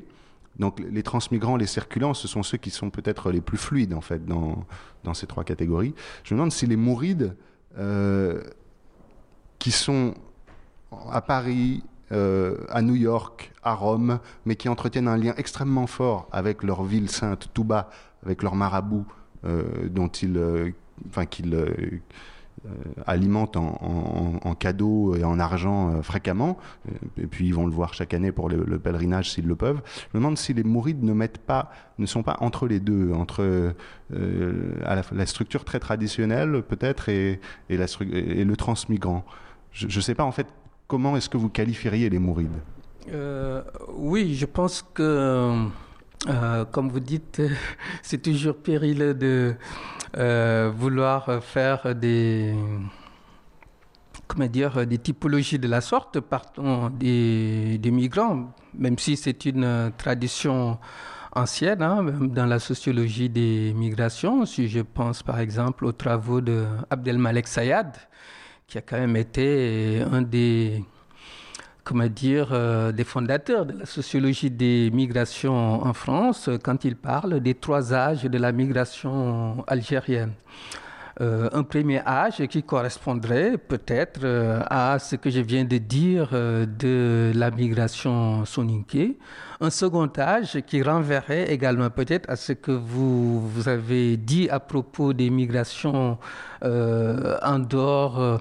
[0.58, 4.00] donc les transmigrants, les circulants, ce sont ceux qui sont peut-être les plus fluides en
[4.00, 4.64] fait dans,
[5.04, 5.94] dans ces trois catégories.
[6.24, 7.36] Je me demande si les mourides
[7.78, 8.42] euh,
[9.58, 10.14] qui sont
[11.10, 16.28] à Paris, euh, à New York, à Rome, mais qui entretiennent un lien extrêmement fort
[16.32, 17.90] avec leur ville sainte, Touba,
[18.24, 19.06] avec leur marabout,
[19.44, 20.74] euh, dont ils,
[21.08, 21.54] enfin qu'ils
[22.66, 22.70] euh,
[23.06, 26.58] alimentent en, cadeaux et en argent euh, fréquemment,
[27.16, 29.80] et puis ils vont le voir chaque année pour le, pèlerinage s'ils le peuvent.
[30.12, 33.12] Je me demande si les mourides ne mettent pas, ne sont pas entre les deux,
[33.12, 33.74] entre
[34.12, 34.72] euh,
[35.12, 37.40] la, structure très traditionnelle peut-être et,
[37.70, 39.24] et, et, le transmigrant.
[39.72, 40.48] Je ne sais pas en fait
[40.88, 42.58] comment est-ce que vous qualifieriez les mourides?
[43.96, 45.66] oui, je pense que
[46.26, 47.40] euh, comme vous dites,
[48.02, 49.54] c'est toujours périlleux de
[50.16, 52.54] euh, vouloir faire des,
[54.26, 60.78] comment dire, des typologies de la sorte, partons des, migrants, même si c'est une tradition
[61.32, 64.44] ancienne hein, dans la sociologie des migrations.
[64.44, 67.96] Si je pense par exemple aux travaux de Abdelmalek Sayad,
[68.66, 70.84] qui a quand même été un des
[71.88, 77.40] comment dire, euh, des fondateurs de la sociologie des migrations en France quand il parle
[77.40, 80.32] des trois âges de la migration algérienne.
[81.20, 86.30] Euh, un premier âge qui correspondrait peut-être euh, à ce que je viens de dire
[86.30, 89.18] de la migration soninké,
[89.60, 95.12] un second âge qui renverrait également peut-être à ce que vous, avez dit à propos
[95.12, 96.18] des migrations
[96.64, 98.36] euh, en dehors, euh,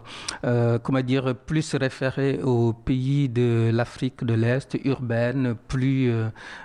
[0.46, 6.12] euh, comment dire, plus référées aux pays de l'Afrique de l'Est, urbaine, plus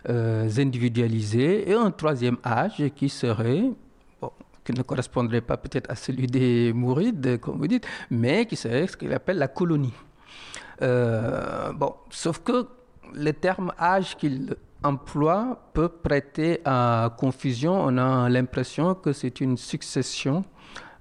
[0.06, 3.70] individualisées, et un troisième âge qui serait
[4.64, 8.86] qui ne correspondrait pas peut-être à celui des Mourides, comme vous dites, mais qui serait
[8.86, 9.94] ce qu'il appelle la colonie.
[10.80, 12.66] bon, sauf que
[13.14, 17.74] le terme âge qu'il emploie peut prêter à confusion.
[17.84, 20.44] On a l'impression que c'est une succession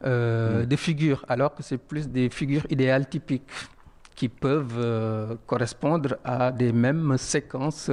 [0.03, 0.65] euh, mm.
[0.65, 3.49] de figures, alors que c'est plus des figures idéales typiques
[4.21, 7.89] qui peuvent euh, correspondre à des mêmes séquences,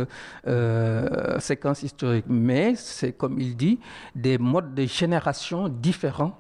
[0.47, 2.27] euh, séquences historiques.
[2.29, 3.81] Mais c'est, comme il dit,
[4.15, 6.39] des modes de génération différents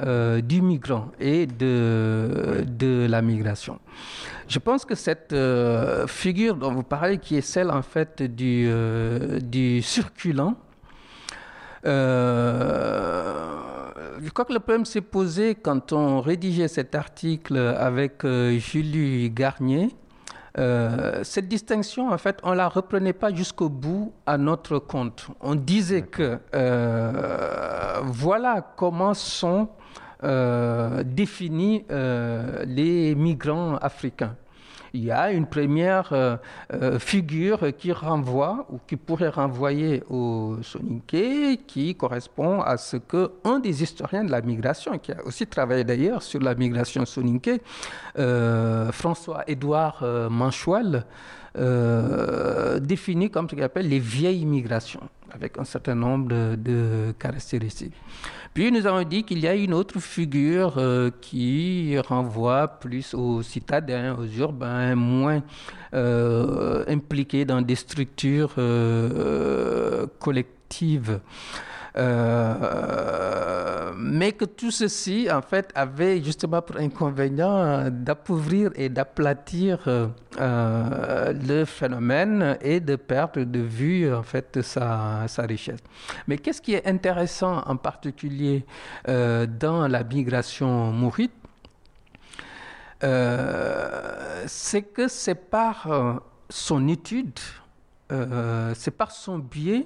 [0.00, 3.78] euh, du migrant et de, de la migration.
[4.48, 8.66] Je pense que cette euh, figure dont vous parlez, qui est celle en fait du,
[8.66, 10.56] euh, du circulant,
[14.20, 19.88] je crois que le problème s'est posé quand on rédigeait cet article avec Julie Garnier.
[20.56, 25.28] cette distinction, en fait, on la reprenait pas jusqu'au bout à notre compte.
[25.40, 26.38] On disait que
[28.02, 29.68] voilà comment sont
[30.24, 31.02] euh,
[31.90, 34.36] euh, les migrants africains.
[34.94, 36.38] Il y a une première
[36.98, 43.58] figure qui renvoie ou qui pourrait renvoyer au Soninké, qui correspond à ce que un
[43.58, 47.62] des historiens de la migration, qui a aussi travaillé d'ailleurs sur la migration soninké,
[48.92, 51.04] François-Édouard Manchouel,
[52.80, 57.94] définit comme ce qu'il appelle les vieilles migrations, avec un certain nombre de caractéristiques.
[58.54, 63.40] Puis nous avons dit qu'il y a une autre figure euh, qui renvoie plus aux
[63.42, 65.42] citadins, aux urbains, moins
[65.94, 71.20] euh, impliqués dans des structures euh, collectives.
[71.96, 81.32] Euh, mais que tout ceci, en fait, avait justement pour inconvénient d'appauvrir et d'aplatir euh,
[81.32, 85.80] le phénomène et de perdre de vue, en fait, sa, sa richesse.
[86.26, 88.64] Mais qu'est-ce qui est intéressant en particulier
[89.08, 91.32] euh, dans la migration mourite
[94.46, 97.40] c'est que c'est par son étude,
[98.08, 99.84] c'est par son biais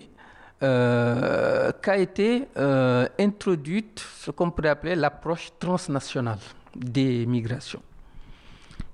[0.62, 6.38] euh, qu'a été euh, introduite ce qu'on pourrait appeler l'approche transnationale
[6.74, 7.82] des migrations.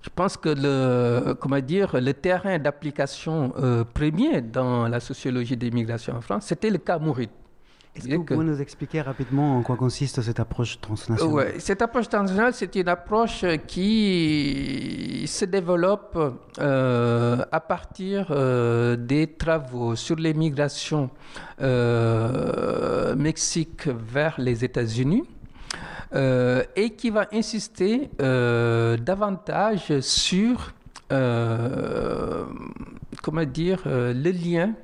[0.02, 5.70] Je pense que le, comment dire, le terrain d'application euh, premier dans la sociologie des
[5.70, 7.30] migrations en France, c'était le cas Mouride.
[7.94, 12.08] Est-ce que vous pouvez nous expliquer rapidement en quoi consiste cette approche transnationale cette approche
[12.08, 16.18] transnationale, c'est une approche qui se développe
[16.58, 21.10] euh, à partir euh, des travaux sur les migrations
[21.60, 25.24] euh, Mexique vers les États-Unis.
[26.14, 30.74] Euh, et qui va insister davantage sur,
[31.08, 31.16] comment
[33.46, 34.74] dire, le lien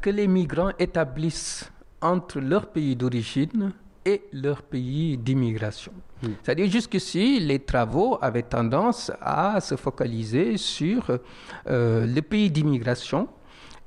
[0.00, 1.70] que les migrants établissent
[2.04, 3.72] entre leur pays d'origine
[4.04, 5.92] et leur pays d'immigration.
[6.22, 6.32] Hmm.
[6.42, 13.28] C'est-à-dire jusqu'ici, les travaux avaient tendance à se focaliser sur euh, le pays d'immigration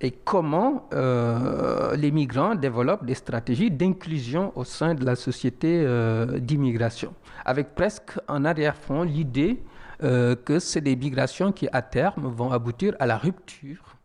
[0.02, 6.40] et comment euh, les migrants développent des stratégies d'inclusion au sein de la société euh,
[6.40, 7.14] d'immigration,
[7.46, 9.62] avec presque en arrière-fond l'idée
[10.00, 13.97] que c'est des migrations qui, à terme, vont aboutir à la rupture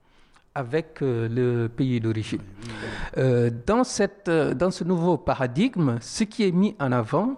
[0.54, 2.42] avec euh, le pays d'origine.
[3.16, 7.36] Euh, dans, cette, euh, dans ce nouveau paradigme, ce qui est mis en avant,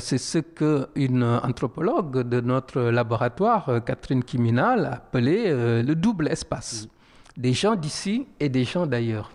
[0.00, 5.48] c'est ce qu'une anthropologue de notre laboratoire, Catherine Kiminal, appelait
[5.80, 6.88] le double espace.
[7.36, 9.30] Des gens d'ici et des gens d'ailleurs.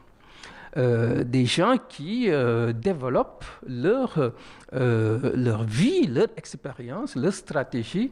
[0.75, 2.29] des gens qui
[2.75, 4.33] développent leur,
[4.73, 8.11] leur vie, leur expérience, leur stratégie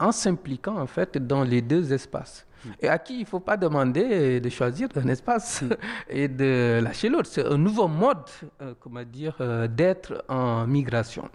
[0.00, 2.45] en s'impliquant en fait dans les deux espaces
[2.80, 5.64] et à qui il ne faut pas demander de choisir un espace
[6.08, 7.28] et de lâcher l'autre.
[7.30, 8.18] C'est un nouveau mode,
[8.62, 11.28] euh, comment dire, euh, d'être en migration.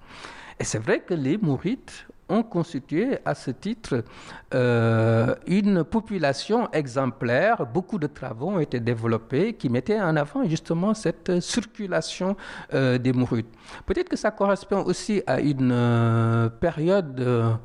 [0.60, 4.06] Et c'est vrai que les Mourites ont constitué à ce titre
[4.54, 7.66] euh, une population exemplaire.
[7.66, 12.38] Beaucoup de travaux ont été développés qui mettaient en avant justement cette circulation
[12.72, 13.50] des Mourites.
[13.86, 17.60] Peut-être que ça correspond aussi à une période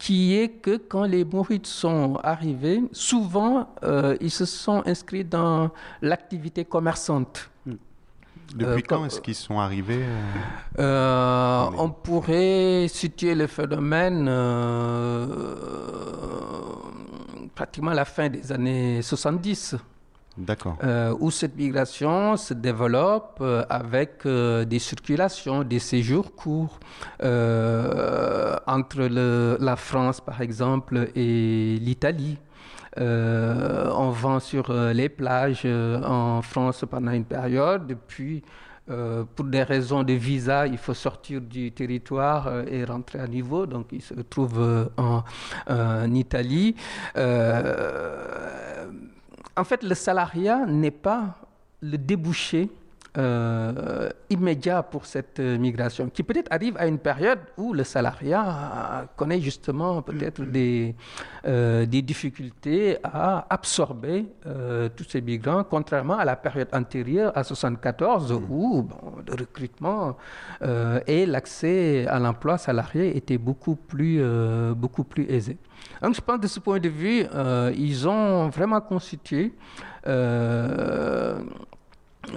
[0.00, 5.70] qui est que quand les Mourides sont arrivés, souvent euh, ils se sont inscrits dans
[6.00, 7.50] l'activité commerçante.
[7.66, 7.74] Hmm.
[8.54, 10.02] Depuis euh, quand est-ce qu'ils sont arrivés
[10.78, 14.24] euh, On pourrait situer le phénomène
[17.54, 19.76] pratiquement à la fin des années 70.
[20.38, 20.76] D'accord.
[20.84, 26.78] Euh, où cette migration se développe euh, avec euh, des circulations, des séjours courts
[28.66, 29.02] entre
[29.60, 32.38] la France, par exemple, et l'Italie.
[32.96, 38.42] on vend sur les plages en France pendant une période, puis
[38.86, 43.66] pour des raisons de visa, il faut sortir du territoire et rentrer à niveau.
[43.66, 45.22] Donc, il se retrouve en,
[45.68, 46.74] en Italie
[49.60, 51.36] en fait, le salariat n'est pas
[51.82, 52.70] le débouché
[53.18, 59.40] euh, immédiat pour cette migration, qui peut-être arrive à une période où le salariat connaît
[59.40, 60.94] justement peut-être des,
[61.44, 67.40] euh, des difficultés à absorber euh, tous ces migrants, contrairement à la période antérieure à
[67.42, 68.36] 1974, mmh.
[68.48, 68.88] où
[69.26, 70.16] le recrutement
[71.08, 74.22] et l'accès à l'emploi salarié étaient beaucoup plus,
[74.76, 75.58] beaucoup plus aisés.
[76.00, 77.26] Donc je pense de ce point de vue,
[77.76, 79.52] ils ont vraiment constitué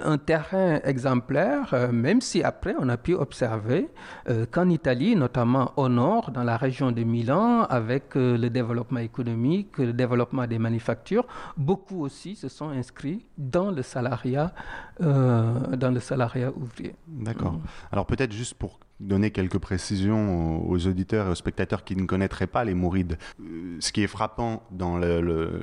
[0.02, 3.88] un terrain exemplaire, euh, même si après on a pu observer
[4.28, 9.00] euh, qu'en Italie, notamment au nord, dans la région de Milan, avec euh, le développement
[9.00, 11.26] économique, le développement des manufactures,
[11.56, 14.52] beaucoup aussi se sont inscrits dans le salariat,
[15.00, 16.94] dans le salariat ouvrier.
[17.08, 17.54] D'accord.
[17.54, 17.60] Mm.
[17.92, 22.46] Alors peut-être juste pour donner quelques précisions aux auditeurs et aux spectateurs qui ne connaîtraient
[22.46, 23.18] pas les Mourides.
[23.80, 25.60] Ce qui est frappant dans le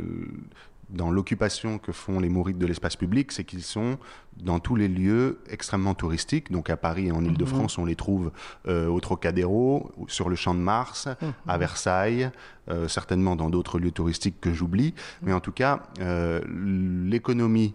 [0.91, 3.97] dans l'occupation que font les Mourides de l'espace public, c'est qu'ils sont
[4.37, 6.51] dans tous les lieux extrêmement touristiques.
[6.51, 7.83] Donc à Paris et en Ile-de-France, mhm.
[7.83, 8.31] on les trouve
[8.67, 11.33] euh, au Trocadéro, sur le Champ de Mars, mhm.
[11.47, 12.31] à Versailles,
[12.69, 14.93] euh, certainement dans d'autres lieux touristiques que j'oublie.
[15.21, 17.73] Mais en tout cas, euh, l'économie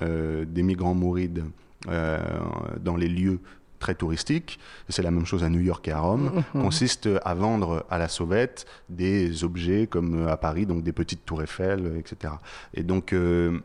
[0.00, 1.44] des migrants Mourides
[1.88, 3.40] dans les lieux
[3.78, 4.58] très touristique,
[4.88, 6.62] c'est la même chose à New York et à Rome, mhm.
[6.62, 11.42] consiste à vendre à la sauvette des objets comme à Paris, donc des petites tours
[11.42, 12.34] Eiffel, etc.
[12.74, 13.58] Et donc, euh,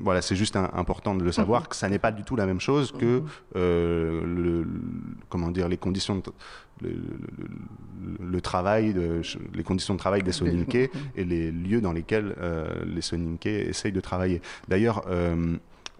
[0.00, 1.66] voilà, c'est juste important de le savoir mhm.
[1.68, 3.26] que ça n'est pas du tout la même chose que mhm.
[3.56, 4.66] euh, le,
[5.28, 6.94] comment dire les conditions de,
[8.20, 9.22] le, travail de,
[9.54, 13.92] les conditions de travail des Soninké et les lieux dans lesquels euh, les Soninké essayent
[13.92, 14.40] de travailler.
[14.68, 15.04] D'ailleurs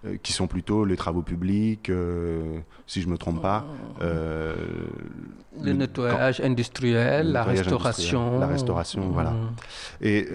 [0.05, 3.65] euh, qui sont plutôt les travaux publics, euh, si je ne me trompe pas.
[4.01, 4.55] Euh,
[5.63, 8.41] le, nettoyage industriel, la restauration.
[8.41, 9.31] la restauration, voilà.
[9.31, 9.55] Mm.
[10.01, 10.29] Et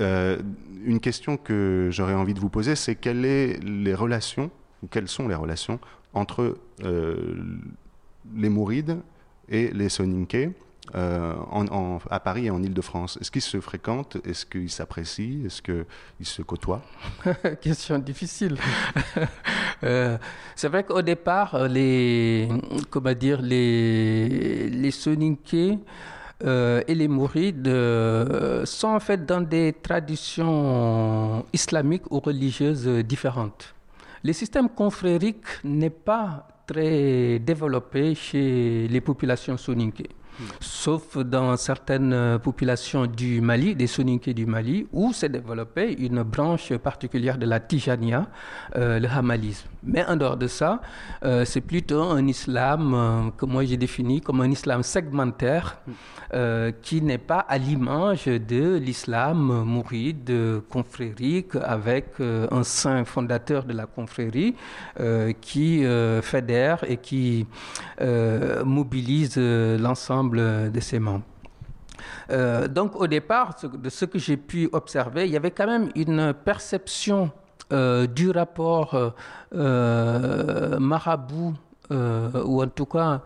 [0.86, 4.52] une question que j'aurais envie de vous poser, c'est quelles, est les relations,
[4.84, 5.80] ou quelles sont les relations
[6.14, 9.00] entre les Mourides
[9.50, 10.52] et les Soninké?
[10.96, 11.34] Euh,
[12.10, 14.18] à Paris et en Ile-de-France Est-ce qu'ils se fréquentent?
[14.26, 15.46] Est-ce qu'ils s'apprécient?
[15.46, 16.82] Est-ce qu'ils se côtoient?
[17.62, 18.58] Question difficile.
[19.84, 20.18] euh,
[20.56, 22.48] c'est vrai qu'au départ, les,
[22.90, 24.92] comment dire, les, les
[26.46, 27.66] euh, et les Mourides
[28.66, 33.74] sont en fait dans des traditions islamiques ou religieuses différentes.
[34.24, 40.10] Le système confrérique n'est pas très développé chez les populations soninké
[40.60, 46.24] sauf dans certaines euh, populations du Mali, des Soninké du Mali, où s'est développée une
[46.24, 48.28] branche particulière de la Tijania,
[48.76, 49.68] euh, le Hamalisme.
[49.84, 50.82] Mais en dehors de ça,
[51.24, 55.80] euh, c'est plutôt un islam que moi j'ai défini comme un islam segmentaire
[56.82, 63.86] qui n'est pas à l'image de l'islam mouride confrérique avec un saint fondateur de la
[63.86, 64.54] confrérie
[65.40, 65.86] qui
[66.22, 67.48] fédère et qui
[68.66, 71.24] mobilise l'ensemble de ses membres.
[72.30, 75.90] Euh, donc au départ, de ce que j'ai pu observer, il y avait quand même
[75.96, 77.32] une perception
[77.74, 79.14] euh, du rapport
[79.56, 81.54] euh, marabout,
[81.90, 83.22] ou en tout cas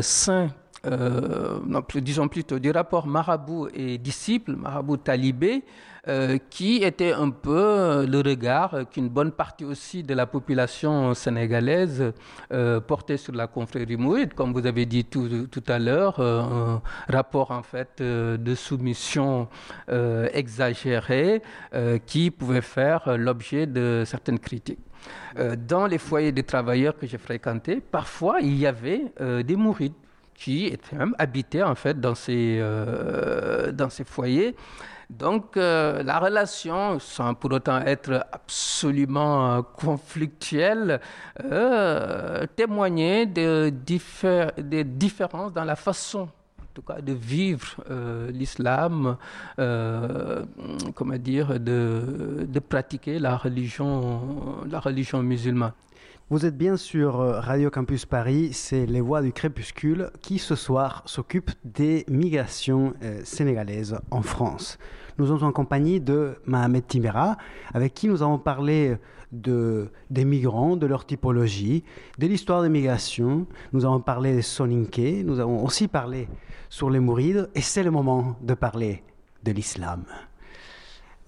[0.00, 0.48] saint,
[0.84, 5.64] non, disons plutôt du rapport marabout et disciple, marabout talibé,
[6.08, 12.12] euh, qui était un peu le regard qu'une bonne partie aussi de la population sénégalaise
[12.52, 15.28] euh, portait sur la confrérie mouride, comme vous avez dit tout,
[15.66, 19.48] à l'heure, euh, un rapport en fait de soumission
[20.32, 21.42] exagérée
[22.06, 24.78] qui pouvait faire l'objet de certaines critiques.
[25.68, 29.12] dans les foyers de travailleurs que j'ai fréquentés, parfois il y avait
[29.44, 29.94] des mourides
[30.36, 32.60] qui étaient même habités en fait dans ces,
[33.72, 34.54] dans ces foyers
[35.10, 41.00] donc euh, la relation, sans pour autant être absolument euh, conflictuelle,
[41.44, 43.72] euh, témoignait de
[44.58, 47.76] des différences dans la façon en tout cas de vivre
[48.34, 49.16] l'islam,
[49.56, 55.72] comment dire, de, de, pratiquer la religion, la religion musulmane.
[56.28, 61.02] Vous êtes bien sur Radio Campus Paris, c'est Les Voix du Crépuscule qui ce soir
[61.06, 64.78] s'occupe des migrations sénégalaises en France
[65.18, 67.36] nous sommes en compagnie de Mohamed Timera,
[67.72, 68.96] avec qui nous avons parlé
[69.32, 71.84] de, des migrants, de leur typologie,
[72.18, 73.46] de l'histoire des migrations.
[73.72, 76.28] Nous avons parlé des Soninké, nous avons aussi parlé
[76.68, 79.02] sur les Mourides, et c'est le moment de parler
[79.42, 80.04] de l'islam.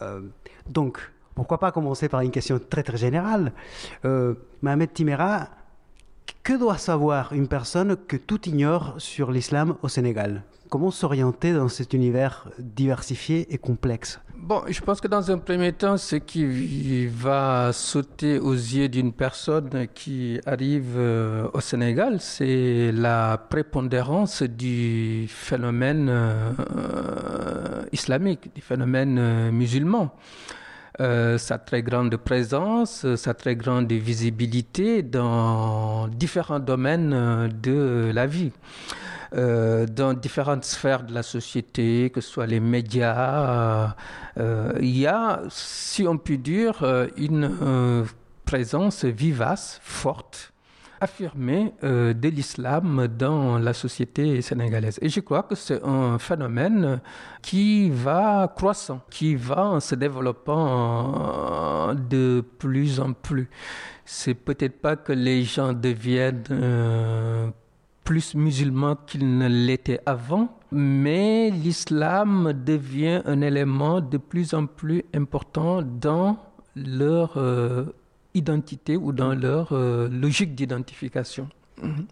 [0.02, 0.20] Euh,
[0.68, 0.98] donc,
[1.34, 3.52] pourquoi pas commencer par une question très très générale
[4.04, 5.48] euh, Mohamed Timera,
[6.42, 10.42] que doit savoir une personne que tout ignore sur l'islam au Sénégal?
[10.68, 14.20] Comment s'orienter dans cet univers diversifié et complexe?
[14.40, 19.12] Bon, je pense que dans un premier temps, ce qui va sauter aux yeux d'une
[19.12, 29.18] personne qui arrive euh, au Sénégal, c'est la prépondérance du phénomène euh, islamique, du phénomène
[29.18, 30.14] euh, musulman.
[30.98, 38.52] Sa très grande présence, sa très grande visibilité dans différents domaines de la vie.
[39.34, 43.94] Euh, dans différentes sphères de la société, que ce soit les médias.
[44.38, 46.82] Euh, il y a, si on peut dire,
[47.18, 48.06] une
[48.46, 50.54] présence vivace, forte,
[51.00, 54.98] affirmée euh, de l'islam dans la société sénégalaise.
[55.02, 57.00] Et je crois que c'est un phénomène
[57.42, 63.48] qui va croissant, qui va se développant de plus en plus.
[64.04, 67.48] C'est peut-être pas que les gens deviennent euh,
[68.04, 75.04] plus musulmans qu'ils ne l'étaient avant, mais l'islam devient un élément de plus en plus
[75.14, 76.38] important dans
[76.74, 77.84] leur euh,
[78.38, 81.48] identité ou dans leur euh, logique d'identification.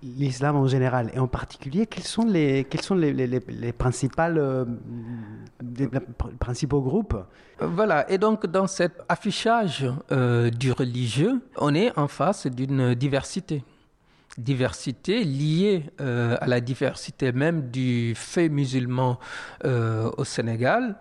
[0.03, 4.39] L'islam en général et en particulier, quels sont les, quels sont les, les, les principales,
[4.39, 4.65] euh,
[6.39, 7.17] principaux groupes?
[7.59, 9.85] Voilà, et donc dans cet affichage
[10.61, 13.65] du religieux, on est en face d'une diversité
[14.39, 19.19] diversité liée euh, à la diversité même du fait musulman
[19.65, 20.97] euh, au Sénégal.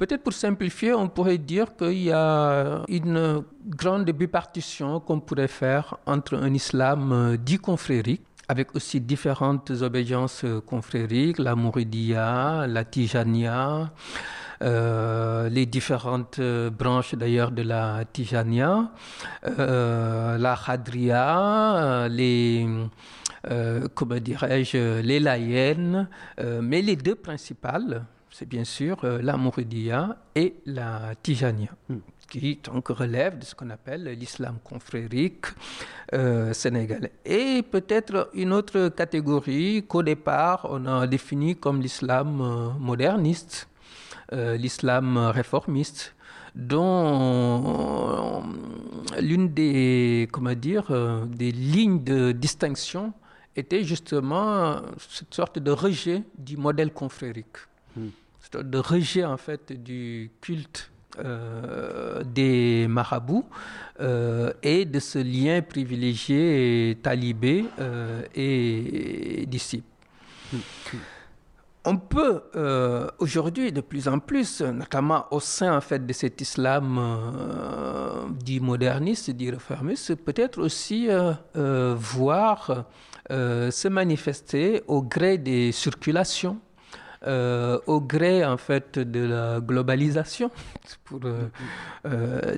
[0.00, 5.98] Peut-être pour simplifier, on pourrait dire qu'il y a une grande bipartition qu'on pourrait faire
[6.06, 13.92] entre un islam euh, dit confrérique, avec aussi différentes obédiences confrériques, la Mouridia, la Tijania,
[14.62, 18.90] euh, les différentes euh, branches d'ailleurs de la Tijania,
[19.58, 22.66] euh, la Khadria, les
[23.94, 26.08] comment dirais-je, les Laïennes,
[26.62, 28.04] mais les deux principales,
[28.40, 31.68] c'est bien sûr la Mouridia et la Tijania.
[31.90, 31.98] Hmm.
[32.30, 35.46] qui donc relèvent de ce qu'on appelle l'islam confrérique
[36.52, 37.12] sénégalais.
[37.26, 43.68] Et peut-être une autre catégorie qu'au départ on a définie comme l'islam moderniste,
[44.32, 46.14] euh, l'islam réformiste,
[46.54, 48.42] dont
[49.20, 53.12] l'une des, comment dire, euh, des lignes de distinction
[53.54, 57.58] était justement cette sorte de rejet du modèle confrérique.
[58.52, 63.46] De rejet en fait du culte euh, des marabouts
[64.62, 67.66] et de ce lien privilégié talibé
[68.34, 69.84] et disciple.
[71.86, 76.38] On peut euh, aujourd'hui de plus en plus, notamment au sein en fait de cet
[76.42, 82.84] islam euh, dit moderniste, dit réformiste, peut-être aussi euh, voir
[83.30, 86.58] se manifester au gré des circulations,
[87.26, 90.50] au gré en fait de la globalisation,
[91.04, 91.20] pour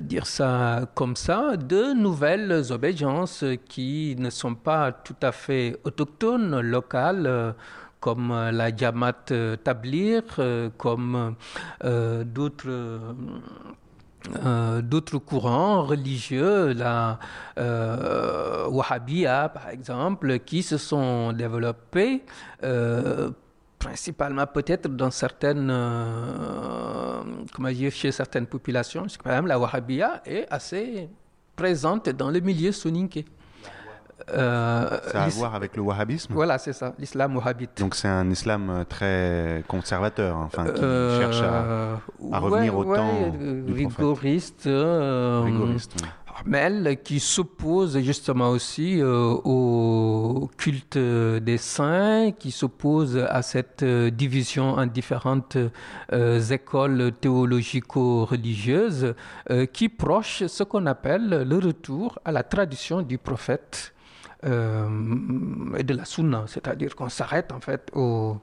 [0.01, 6.61] dire ça comme ça, de nouvelles obédiences qui ne sont pas tout à fait autochtones,
[6.61, 7.55] locales
[8.03, 8.67] comme euh, la
[9.31, 11.35] euh, Tablir, euh, comme
[12.25, 13.15] d'autres.
[14.81, 17.19] d'autres courants religieux, la
[17.57, 22.23] Wahhabia par exemple, qui se sont développés
[23.83, 25.67] principalement peut-être dans certaines,
[27.53, 29.05] comment dire, chez certaines populations.
[29.23, 31.09] Par exemple, la Wahhabia est assez
[31.55, 33.25] présente dans le milieu sunnique.
[34.29, 37.77] Euh, ça a à voir avec le wahhabisme Voilà, c'est ça, l'islam wahhabite.
[37.79, 43.31] Donc c'est un islam euh, très conservateur, enfin, qui euh, cherche à, revenir au temps
[43.67, 44.63] rigoriste.
[44.63, 46.07] rigoriste oui.
[47.03, 55.57] Qui s'oppose justement aussi au culte des saints, qui s'oppose à cette division en différentes
[56.51, 59.13] écoles théologico-religieuses,
[59.71, 63.92] qui proche ce qu'on appelle le retour à la tradition du prophète
[64.45, 68.37] euh, et de la sunna, c'est-à-dire qu'on s'arrête en fait au,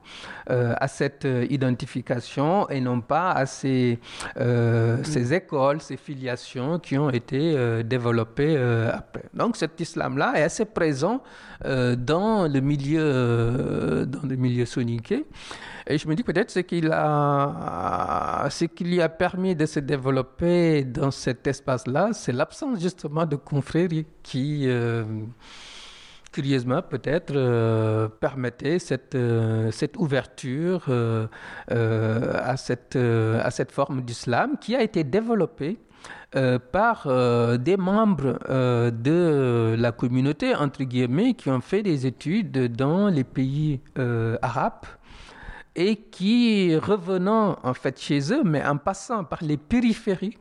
[0.51, 3.98] euh, à cette identification et non pas à ces,
[4.38, 8.57] euh, ces écoles, ces filiations qui ont été développées
[8.92, 9.24] après.
[9.34, 11.22] Donc cet islam-là est assez présent
[11.64, 15.12] dans le milieu, dans le milieu sunnique.
[15.86, 19.80] Et je me dis peut-être ce qu'il a, ce qui lui a permis de se
[19.80, 24.68] développer dans cet espace-là, c'est l'absence justement de confréries qui
[26.33, 31.26] curieusement peut-être euh, permettait cette, euh, cette ouverture euh,
[31.68, 35.78] à, cette, à cette forme d'islam qui a été développée
[36.70, 37.09] par
[37.59, 43.81] des membres de la communauté, entre guillemets, qui ont fait des études dans les pays
[43.97, 44.87] arabes
[45.74, 50.39] et qui, revenant en fait chez eux, mais en passant par les périphéries,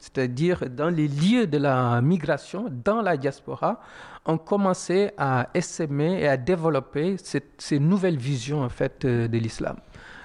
[0.00, 3.80] c'est-à-dire dans les lieux de la migration, dans la diaspora,
[4.24, 7.16] ont commencé à essaimer et à développer
[7.58, 9.76] ces nouvelles visions en fait euh, de l'islam.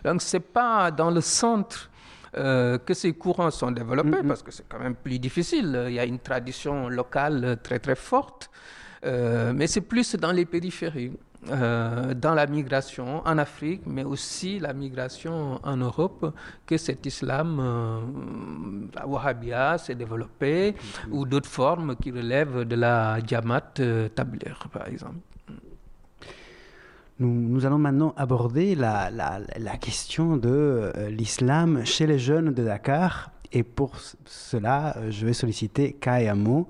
[0.03, 1.89] Donc c'est pas dans le centre
[2.35, 4.27] euh, que ces courants sont développés mm-hmm.
[4.27, 5.85] parce que c'est quand même plus difficile.
[5.87, 8.51] Il y a une tradition locale très très forte,
[9.05, 11.13] euh, mais c'est plus dans les périphéries.
[11.51, 16.33] Euh, dans la migration en Afrique, mais aussi la migration en Europe,
[16.65, 17.99] que cet islam, euh,
[18.95, 21.11] la wahhabia, s'est développé, mm-hmm.
[21.11, 25.17] ou d'autres formes qui relèvent de la diamat euh, tablaire, par exemple.
[27.19, 33.31] Nous, allons maintenant aborder la, la question de l'islam chez les jeunes de Dakar.
[33.51, 33.95] Et pour
[34.25, 36.69] cela, je vais solliciter Kai Amo.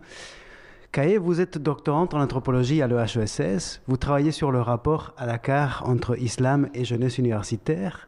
[0.91, 3.81] Kaye, vous êtes doctorante en anthropologie à l'EHESS.
[3.87, 8.07] Vous travaillez sur le rapport à Dakar entre islam et jeunesse universitaire.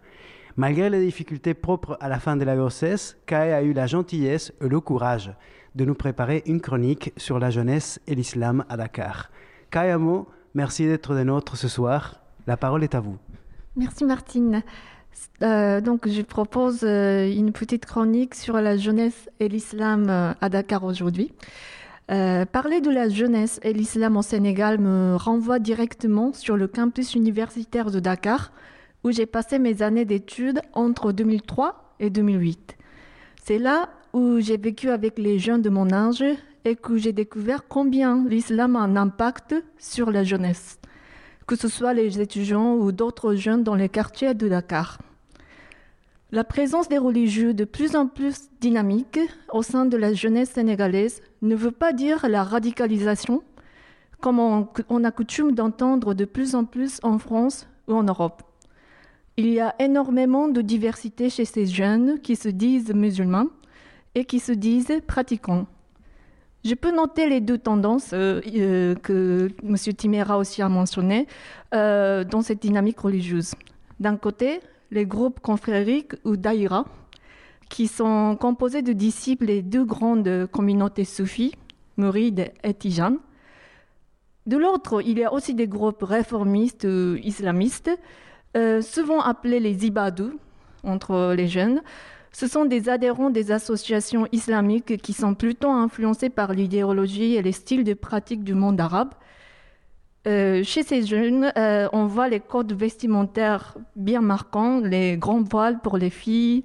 [0.56, 4.54] Malgré les difficultés propres à la fin de la grossesse, Kaye a eu la gentillesse
[4.62, 5.32] et le courage
[5.76, 9.30] de nous préparer une chronique sur la jeunesse et l'islam à Dakar.
[9.74, 12.22] Amo, merci d'être de nôtres ce soir.
[12.48, 13.18] La parole est à vous.
[13.76, 14.64] Merci Martine.
[15.44, 20.50] Euh, donc, je propose euh, une petite chronique sur la jeunesse et l'islam euh, à
[20.50, 21.32] Dakar aujourd'hui.
[22.12, 27.14] Euh, parler de la jeunesse et l'islam au Sénégal me renvoie directement sur le campus
[27.14, 28.52] universitaire de Dakar,
[29.04, 32.78] où j'ai passé mes années d'études entre 2003 et 2008.
[33.44, 36.24] C'est là où j'ai vécu avec les jeunes de mon âge
[36.66, 40.80] et que j'ai découvert combien l'islam a un impact sur la jeunesse,
[41.46, 44.98] que ce soit les étudiants ou d'autres jeunes dans les quartiers de Dakar.
[46.32, 49.20] La présence des religieux de plus en plus dynamique
[49.52, 53.42] au sein de la jeunesse sénégalaise ne veut pas dire la radicalisation,
[54.22, 58.44] comme on, a coutume d'entendre de plus en plus en France ou en Europe.
[59.38, 63.48] Il y a énormément de diversité chez ces jeunes qui se disent musulmans
[64.14, 65.66] et qui se disent pratiquants.
[66.64, 69.76] Je peux noter les deux tendances euh, euh, que M.
[69.96, 71.26] Timera aussi a mentionnées
[71.74, 73.56] euh, dans cette dynamique religieuse.
[74.00, 74.60] D'un côté,
[74.92, 76.86] les groupes confrériques ou daïra,
[77.70, 81.54] qui sont composés de disciples des deux grandes communautés soufis,
[81.98, 83.18] Mouride et Tijan.
[84.48, 87.92] De l'autre, il y a aussi des groupes réformistes ou islamistes,
[88.58, 90.40] euh, souvent appelés les ibadou
[90.84, 91.82] entre les jeunes.
[92.32, 97.52] Ce sont des adhérents des associations islamiques qui sont plutôt influencés par l'idéologie et les
[97.52, 99.14] styles de pratique du monde arabe
[100.28, 105.80] euh, chez ces jeunes, euh, on voit les codes vestimentaires bien marquants, les grands voiles
[105.80, 106.64] pour les filles,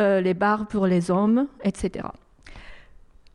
[0.00, 2.06] euh, les barbes pour les hommes, etc.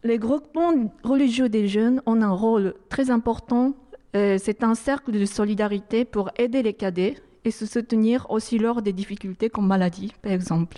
[0.04, 3.74] Les groupements religieux des jeunes ont un rôle très important.
[4.14, 8.92] C'est un cercle de solidarité pour aider les cadets et se soutenir aussi lors des
[8.92, 10.78] difficultés comme maladie, par exemple.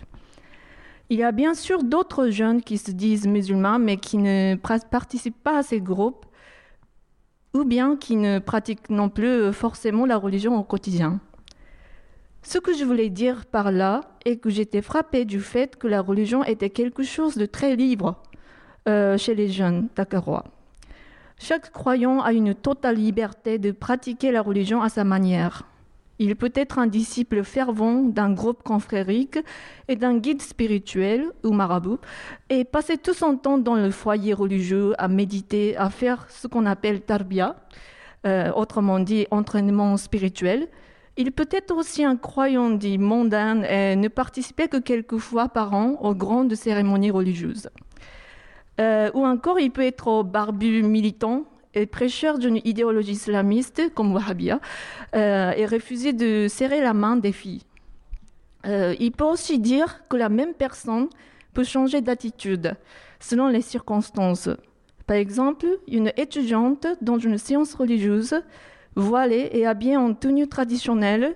[1.10, 5.44] Il y a bien sûr d'autres jeunes qui se disent musulmans mais qui ne participent
[5.44, 6.26] pas à ces groupes
[7.54, 11.20] ou bien qui ne pratiquent non plus euh, forcément la religion au quotidien.
[12.43, 16.02] Ce que je voulais dire par là est que j'étais frappée du fait que la
[16.02, 18.22] religion était quelque chose de très libre
[18.88, 20.45] euh, chez les jeunes dakarois.
[21.38, 25.64] Chaque croyant a une totale liberté de pratiquer la religion à sa manière.
[26.24, 29.39] Il peut être un disciple fervent d'un groupe confrérique
[29.88, 31.97] et d'un guide spirituel ou marabout
[32.51, 36.67] et passer tout son temps dans le foyer religieux à méditer, à faire ce qu'on
[36.67, 37.55] appelle tarbia,
[38.28, 40.67] euh, autrement dit entraînement spirituel.
[41.17, 45.74] Il peut être aussi un croyant dit mondain et ne participer que quelques fois par
[45.74, 47.67] an aux grandes cérémonies religieuses.
[48.80, 54.59] Euh, ou encore, il peut être barbu militant et prêcheur d'une idéologie islamiste comme Wahhabia
[55.15, 57.61] euh, et refuser de serrer la main des filles.
[58.65, 61.07] Euh, il peut aussi dire que la même personne
[61.53, 62.76] peut changer d'attitude
[63.19, 64.49] selon les circonstances.
[65.07, 68.41] Par exemple, une étudiante dans une séance religieuse,
[68.95, 71.36] voilée et habillée en tenue traditionnelle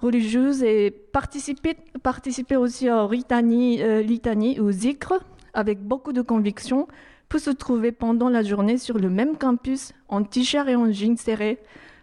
[0.00, 5.14] religieuse et participer, participer aussi au litanie, euh, litanie zikr
[5.54, 6.86] avec beaucoup de conviction
[7.28, 11.16] peut se trouver pendant la journée sur le même campus en t-shirt et en jeans
[11.16, 11.58] serrés,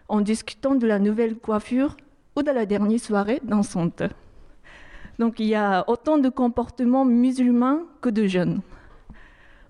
[0.08, 1.96] en discutant de la nouvelle coiffure
[2.36, 4.02] ou de la dernière soirée dansante.
[5.18, 8.60] Donc il y a autant de comportements musulmans que de jeunes.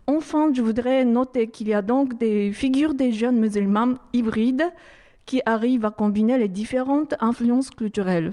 [0.09, 4.71] Enfin, je voudrais noter qu'il y a donc des figures des jeunes musulmans hybrides
[5.25, 8.33] qui arrivent à combiner les différentes influences culturelles.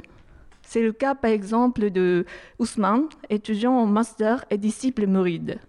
[0.61, 2.25] C'est le cas par exemple de
[2.59, 5.59] Ousmane, étudiant en master et disciple mouride.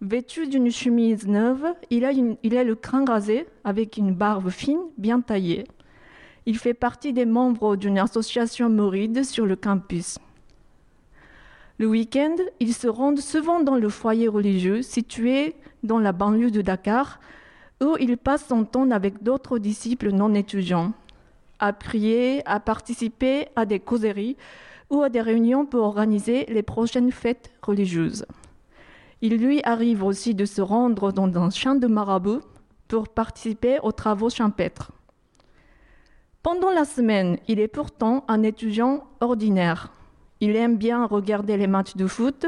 [0.00, 5.66] Vêtu d'une chemise neuve, il a, le crâne rasé avec une barbe fine, bien taillée.
[6.46, 10.18] Il fait partie des membres d'une association moride sur le campus.
[11.78, 16.62] Le week-end, il se rend souvent dans le foyer religieux situé dans la banlieue de
[16.62, 17.18] Dakar,
[17.82, 20.92] où il passe son temps avec d'autres disciples non étudiants,
[21.58, 24.36] à prier, à participer à des causeries
[24.90, 28.24] ou à des réunions pour organiser les prochaines fêtes religieuses.
[29.20, 32.40] Il lui arrive aussi de se rendre dans un champ de marabout
[32.86, 34.92] pour participer aux travaux champêtres.
[36.42, 39.92] Pendant la semaine, il est pourtant un étudiant ordinaire.
[40.40, 42.46] Il aime bien regarder les matchs de foot,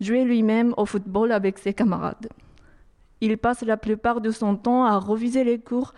[0.00, 2.28] jouer lui-même au football avec ses camarades.
[3.20, 5.94] Il passe la plupart de son temps à reviser les cours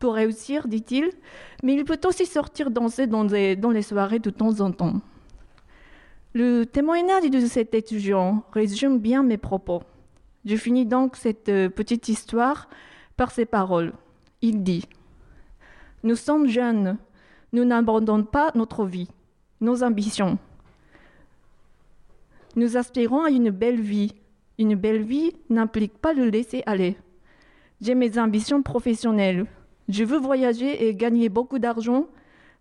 [0.00, 1.10] pour réussir, dit-il,
[1.62, 5.00] mais il peut aussi sortir danser dans, dans les soirées de temps en temps.
[6.32, 9.82] Le témoignage de cet étudiant résume bien mes propos.
[10.44, 12.68] Je finis donc cette euh, petite histoire
[13.16, 13.92] par ces paroles.
[14.40, 14.84] Il dit
[16.04, 16.98] Nous sommes jeunes,
[17.52, 19.08] nous n'abandonnons pas notre vie,
[19.60, 20.38] nos ambitions.
[22.54, 24.14] Nous aspirons à une belle vie.
[24.56, 26.96] Une belle vie n'implique pas le laisser aller.
[27.80, 29.46] J'ai mes ambitions professionnelles.
[29.88, 32.06] Je veux voyager et gagner beaucoup d'argent,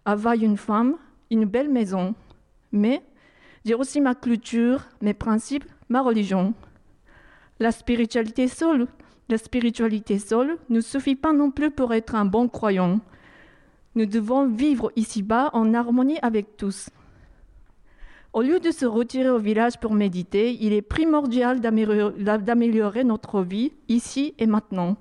[0.05, 0.95] avoir une femme,
[1.29, 2.15] une belle maison.
[2.71, 3.03] Mais
[3.69, 6.55] j'ai aussi ma culture, mes principes, ma religion.
[7.59, 8.87] La spiritualité seule,
[9.29, 12.99] la spiritualité seule ne suffit pas non plus pour être un bon croyant.
[13.93, 16.89] Nous devons vivre ici-bas en harmonie avec tous.
[18.33, 23.73] Au lieu de se retirer au village pour méditer, il est primordial d'améliorer notre vie
[23.87, 24.97] ici et maintenant.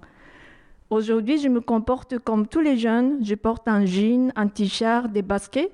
[0.90, 3.24] Aujourd'hui, je me comporte comme tous les jeunes.
[3.24, 5.72] Je porte un jean, un t-shirt, des baskets.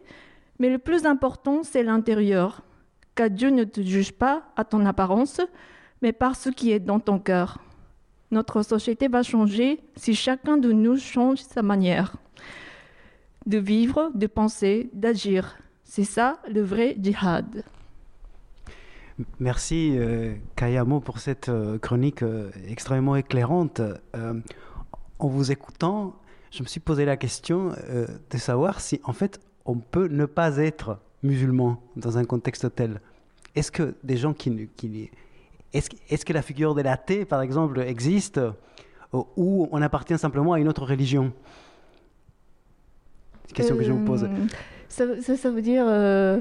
[0.61, 2.63] Mais le plus important, c'est l'intérieur.
[3.15, 5.41] Car Dieu ne te juge pas à ton apparence,
[6.03, 7.59] mais par ce qui est dans ton cœur.
[8.31, 12.17] Notre société va changer si chacun de nous change sa manière
[13.47, 15.57] de vivre, de penser, d'agir.
[15.85, 17.65] C'est ça le vrai djihad.
[19.39, 23.81] Merci euh, Kayamo pour cette euh, chronique euh, extrêmement éclairante.
[25.19, 26.17] en vous écoutant,
[26.51, 30.59] je me suis posé la question de savoir si en fait on peut ne pas
[30.59, 33.01] être musulman dans un contexte tel.
[33.57, 35.11] Est-ce que des gens qui, qui
[35.73, 38.41] est-ce, est que la figure de l'athée, par exemple, existe
[39.13, 41.33] ou on appartient simplement à une autre religion?
[43.43, 44.29] C'est une question que je vous pose.
[44.89, 45.85] Ça, ça, veut dire.
[45.89, 46.41] Euh,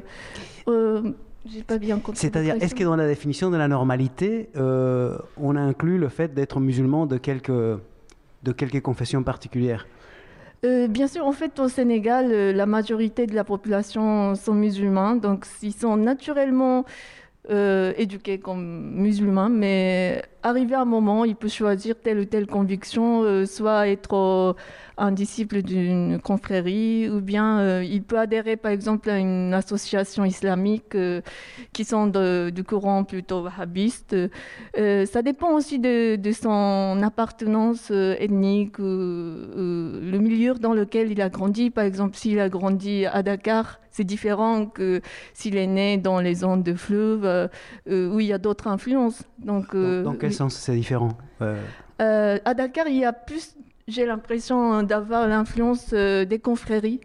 [0.68, 1.12] euh,
[1.46, 2.20] j'ai pas bien compris.
[2.20, 6.60] C'est-à-dire, est-ce que dans la définition de la normalité, euh, on inclut le fait d'être
[6.60, 9.24] musulman de quelques, de quelques confessions
[10.64, 15.46] particulières bien sûr, en fait, au Sénégal, la majorité de la population sont musulmans, donc
[15.62, 16.86] ils sont naturellement
[17.50, 23.46] éduqués comme musulmans, mais arrivé à un moment, il peut choisir telle ou telle conviction,
[23.46, 24.56] soit être
[24.98, 30.26] un disciple d'une confrérie, ou bien euh, il peut adhérer par exemple à une association
[30.26, 31.22] islamique euh,
[31.72, 34.16] qui sont du courant plutôt wahhabiste.
[34.78, 41.70] Euh, ça dépend aussi de, son appartenance ethnique, le milieu dans lequel il a grandi.
[41.70, 45.00] Par exemple, s'il a grandi à Dakar, c'est différent que
[45.34, 47.50] s'il est né dans les zones de fleuve
[47.88, 49.24] où il y a d'autres influences.
[49.40, 51.18] Donc, dans, dans quel sens c'est différent
[52.00, 53.56] À Dakar, il y a plus
[53.88, 57.02] j'ai l'impression d'avoir l'influence euh, des confréries,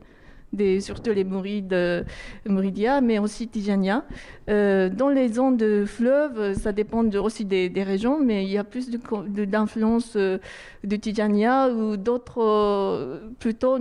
[0.52, 2.04] des, surtout les Mourides, euh,
[2.46, 4.04] Mouridia, mais aussi Tijania.
[4.48, 8.64] Euh, dans les zones de fleuve, ça dépend aussi des, régions, mais il y a
[8.64, 10.40] plus d'influence de,
[10.84, 13.78] de, Tijania ou d'autres, plutôt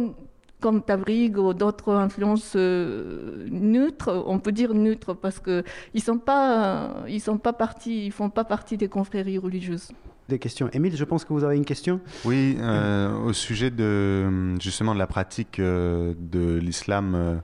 [0.60, 7.04] comme Tabrig ou d'autres influences neutres, on peut dire neutres parce qu'ils ne sont pas,
[7.08, 9.90] ils sont pas partis, ils font pas partie des confréries religieuses
[10.28, 10.70] des questions.
[10.74, 12.00] Émile, je pense que vous avez une question.
[12.26, 17.36] Oui, euh, au sujet de justement de la pratique euh, de l'islam euh,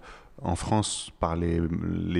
[0.43, 1.61] en France par les,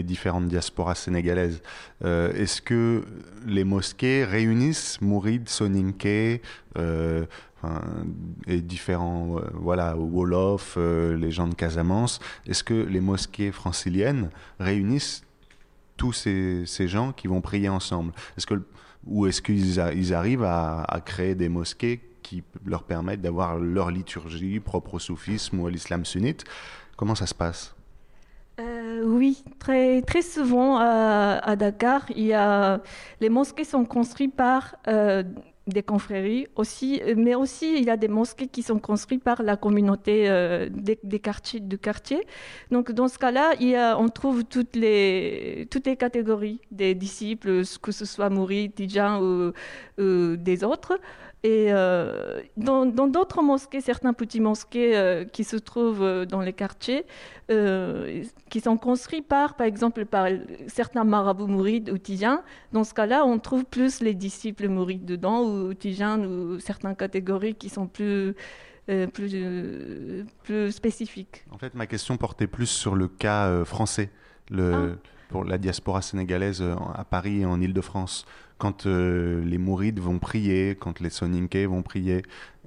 [0.04, 1.62] différentes diasporas sénégalaises.
[2.04, 3.04] Est-ce que
[3.46, 6.42] les mosquées réunissent Mourid, Soninké
[6.78, 15.24] et différents, voilà, Wolof, les gens de Casamance Est-ce que les mosquées franciliennes réunissent
[15.98, 18.14] tous ces, gens qui vont prier ensemble?
[18.38, 18.62] Est-ce que
[19.06, 24.96] ou est-ce qu'ils arrivent à, créer des mosquées qui leur permettent d'avoir leur liturgie propre
[24.96, 26.46] au soufisme ou à l'islam sunnite?
[26.96, 27.76] Comment ça se passe?
[27.76, 27.83] euh,
[29.04, 35.24] oui, très, très souvent à, Dakar, les mosquées sont construites par euh,
[35.68, 39.56] des confréries aussi, mais aussi il y a des mosquées qui sont construites par la
[39.56, 42.26] communauté euh, des, quartiers de quartier.
[42.72, 43.56] Donc dans ce cas-là,
[43.98, 49.54] on trouve toutes les toutes les catégories des disciples, que ce soit Mouri, Tijan ou,
[50.00, 51.00] ou des autres.
[51.46, 56.54] Et euh, dans d'autres mosquées, certains petits mosquées euh, qui se trouvent euh, dans les
[56.54, 57.06] quartiers,
[58.50, 60.28] qui sont construits par, par exemple, par
[60.68, 62.42] certains marabouts mourides ou tijanes,
[62.72, 67.54] dans ce cas-là, on trouve plus les disciples mourides dedans, ou tijanes, ou certaines catégories
[67.54, 68.34] qui sont plus,
[68.88, 71.46] plus, plus spécifiques.
[71.52, 74.10] En fait, ma question portait plus sur le cas français.
[74.50, 74.96] Le...
[74.96, 78.28] Ah pour la diaspora sénégalaise euh, à Paris et en Ile-de-France.
[78.60, 82.22] Quand euh, les Mourides vont prier, quand les Soninké vont prier,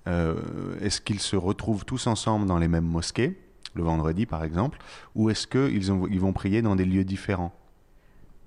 [0.09, 0.35] euh,
[0.81, 3.39] est-ce qu'ils se retrouvent tous ensemble dans les mêmes mosquées
[3.75, 4.79] le vendredi par exemple,
[5.15, 7.55] ou est-ce qu'ils ils vont prier dans des lieux différents?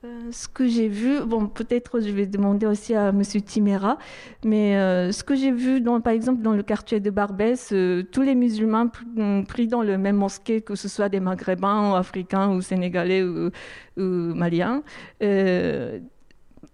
[0.06, 3.22] Euh, ce que j'ai vu, bon, peut-être je vais demander aussi à M.
[3.22, 3.98] Timera,
[4.46, 8.04] mais euh, ce que j'ai vu, dans, par exemple, dans le quartier de Barbès, euh,
[8.10, 8.88] tous les musulmans
[9.46, 13.52] prient dans le même mosquée, que ce soit des Maghrébins, Africains, ou Sénégalais, ou,
[13.98, 14.84] Maliens.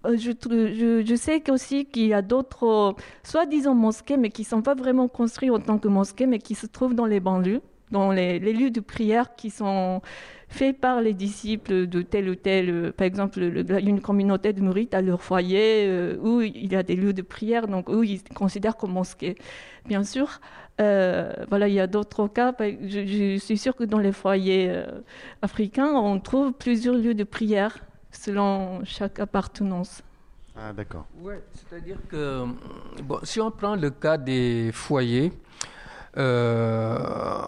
[0.04, 4.76] Je, sais aussi qu'il y a d'autres, soit disons mosquées, mais qui ne sont pas
[4.76, 7.60] vraiment construites en tant que mosquées, mais qui se trouvent dans les banlieues,
[7.90, 10.00] dans les, les lieux de prière qui sont
[10.48, 14.94] fait par les disciples de tel ou tel, euh, par exemple, une communauté de mourites
[14.94, 18.22] à leur foyer euh, où il y a des lieux de prière, donc où ils
[18.22, 19.36] considèrent comme mosquée.
[19.86, 20.40] Bien sûr,
[20.80, 22.54] euh, voilà, il y a d'autres cas.
[22.60, 24.72] Je, suis sûre que dans les foyers
[25.42, 27.78] africains, on trouve plusieurs lieux de prière
[28.10, 30.02] selon chaque appartenance.
[30.56, 31.06] Ah, d'accord.
[31.20, 32.44] Oui, c'est-à-dire que
[33.02, 35.32] bon, si on prend le cas des foyers,
[36.18, 36.98] euh,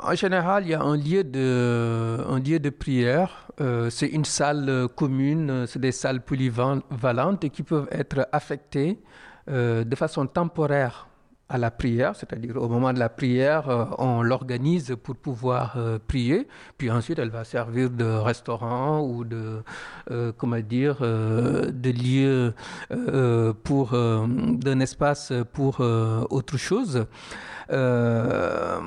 [0.02, 3.46] en général, il y a un lieu de, lieu de prière.
[3.60, 9.00] Euh, c'est une salle commune, c'est des salles polyvalentes qui peuvent être affectées
[9.48, 11.08] euh, de façon temporaire
[11.48, 16.46] à la prière, c'est-à-dire au moment de la prière, on l'organise pour pouvoir prier,
[16.76, 19.62] puis ensuite elle va servir de restaurant ou de,
[20.36, 22.54] comment dire, de lieu
[23.64, 27.06] pour, d'un espace pour autre chose.
[27.70, 28.80] Euh,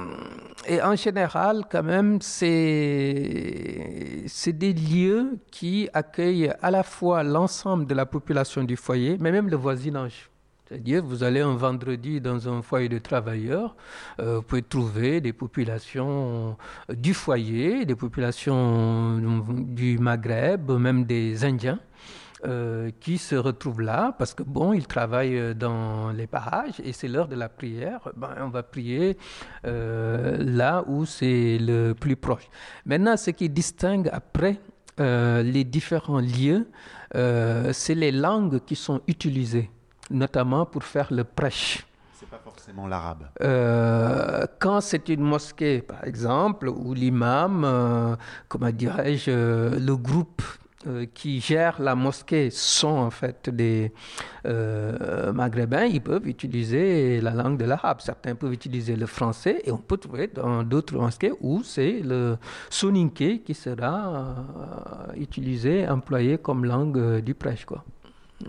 [0.67, 7.85] et en général, quand même, c'est, c'est des lieux qui accueillent à la fois l'ensemble
[7.85, 10.30] de la population du foyer, mais même le voisinage.
[10.71, 13.75] C'est-à-dire, vous allez un vendredi dans un foyer de travailleurs,
[14.21, 16.55] euh, vous pouvez trouver des populations
[16.87, 19.19] du foyer, des populations
[19.49, 21.79] du Maghreb, même des Indiens.
[22.43, 26.91] Euh, qui se retrouvent là parce que bon, ils travaillent euh, dans les parages et
[26.91, 28.09] c'est l'heure de la prière.
[28.15, 29.15] Ben, on va prier
[29.67, 32.49] euh, là où c'est le plus proche.
[32.83, 34.59] Maintenant, ce qui distingue après
[34.97, 36.67] les différents lieux,
[37.73, 39.71] c'est les langues qui sont utilisées,
[40.11, 43.27] notamment pour faire le prêche C'est pas forcément l'arabe.
[44.59, 50.41] quand c'est une mosquée, par exemple, où l'imam, comment dirais-je, le groupe
[50.87, 53.91] euh, qui gèrent la mosquée sont en fait des
[54.47, 58.01] euh, maghrébins, ils peuvent utiliser la langue de l'arabe.
[58.01, 62.37] Certains peuvent utiliser le français et on peut trouver dans d'autres mosquées où c'est le
[62.71, 67.65] soninké qui sera euh, utilisé, employé comme langue du prêche.
[67.65, 67.83] Quoi.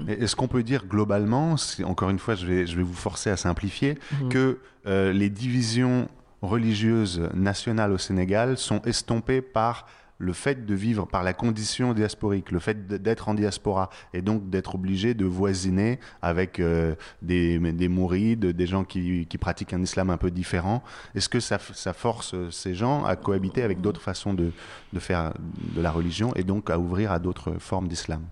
[0.08, 3.36] Est-ce qu'on peut dire globalement, encore une fois je vais, je vais vous forcer à
[3.36, 4.28] simplifier, mhm.
[4.28, 6.08] que les divisions
[6.42, 9.86] religieuses nationales au Sénégal sont estompées par
[10.22, 14.48] le fait de vivre par la condition diasporique, le fait d'être en diaspora et donc
[14.50, 20.10] d'être obligé de voisiner avec euh, des, des mourides, des gens qui, pratiquent un islam
[20.10, 20.84] un peu différent,
[21.16, 24.52] est-ce que ça, ça, force ces gens à cohabiter avec d'autres façons de,
[24.92, 25.32] de faire
[25.74, 28.22] de la religion et donc à ouvrir à d'autres formes d'islam?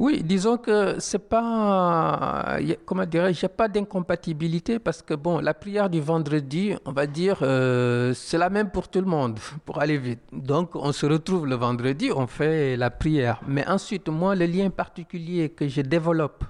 [0.00, 6.00] Oui, disons que c'est pas, comment dirais-je, pas d'incompatibilité parce que bon, la prière du
[6.00, 10.20] vendredi, on va dire, euh, c'est la même pour tout le monde, pour aller vite.
[10.32, 13.42] Donc, on se retrouve le vendredi, on fait la prière.
[13.46, 16.44] Mais ensuite, moi, le lien particulier que je développe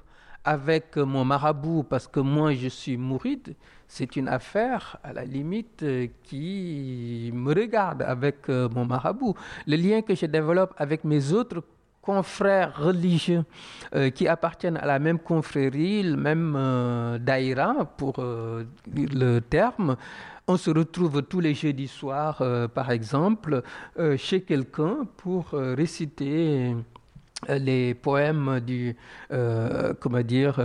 [0.44, 3.57] avec mon marabout, parce que moi, je suis mouride,
[3.88, 5.84] c'est une affaire, à la limite,
[6.22, 9.34] qui me regarde avec euh, mon marabout.
[9.66, 11.64] Le lien que je développe avec mes autres
[12.03, 13.44] confrères religieux
[13.94, 19.96] euh, qui appartiennent à la même confrérie, le même euh, daïra pour euh, le terme.
[20.46, 22.42] On se retrouve tous les jeudis soirs,
[22.74, 23.62] par exemple,
[24.16, 26.74] chez quelqu'un pour réciter
[27.48, 28.96] les poèmes du,
[30.01, 30.59] comment dire,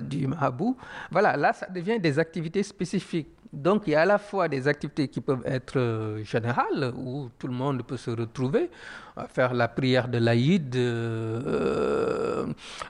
[0.00, 0.74] du Mahabou.
[1.10, 3.28] Voilà, là, ça devient des activités spécifiques.
[3.52, 7.28] Donc, il y a à la fois des activités qui peuvent être euh, générales, où
[7.38, 8.70] tout le monde peut se retrouver,
[9.28, 12.46] faire la prière de l'Aïd, euh,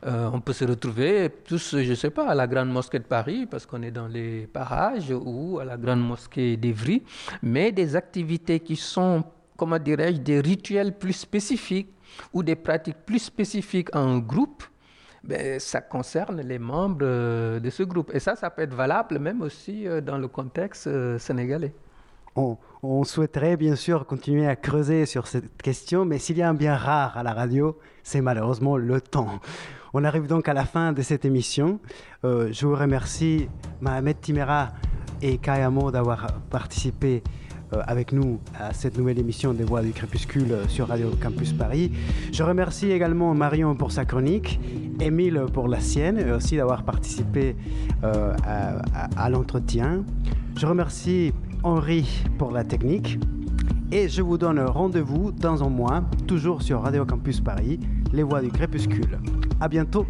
[0.06, 3.04] euh, on peut se retrouver tous, je ne sais pas, à la Grande Mosquée de
[3.04, 7.02] Paris, parce qu'on est dans les parages, ou à la Grande Mosquée d'Evry,
[7.42, 9.24] mais des activités qui sont,
[9.56, 11.92] comment dirais-je, des rituels plus spécifiques,
[12.32, 14.62] ou des pratiques plus spécifiques en groupe,
[15.24, 18.10] ben, ça concerne les membres euh, de ce groupe.
[18.12, 21.72] Et ça, ça peut être valable même aussi euh, dans le contexte euh, sénégalais.
[22.34, 26.54] On, souhaiterait bien sûr continuer à creuser sur cette question, mais s'il y a un
[26.54, 29.38] bien rare à la radio, c'est malheureusement le temps.
[29.92, 31.78] On arrive donc à la fin de cette émission.
[32.24, 33.48] je vous remercie,
[33.82, 34.70] Mohamed Timera
[35.20, 37.22] et Kayamo, d'avoir participé
[37.86, 41.92] avec nous à cette nouvelle émission des Voix du Crépuscule sur Radio Campus Paris.
[42.32, 44.60] Je remercie également Marion pour sa chronique,
[45.00, 47.56] Émile pour la sienne et aussi d'avoir participé
[48.04, 48.34] euh,
[49.16, 50.04] à, l'entretien.
[50.56, 53.18] Je remercie Henri pour la technique.
[53.90, 57.78] Et je vous donne rendez-vous dans un mois, toujours sur Radio Campus Paris,
[58.12, 59.18] les voix du crépuscule.
[59.60, 60.06] À bientôt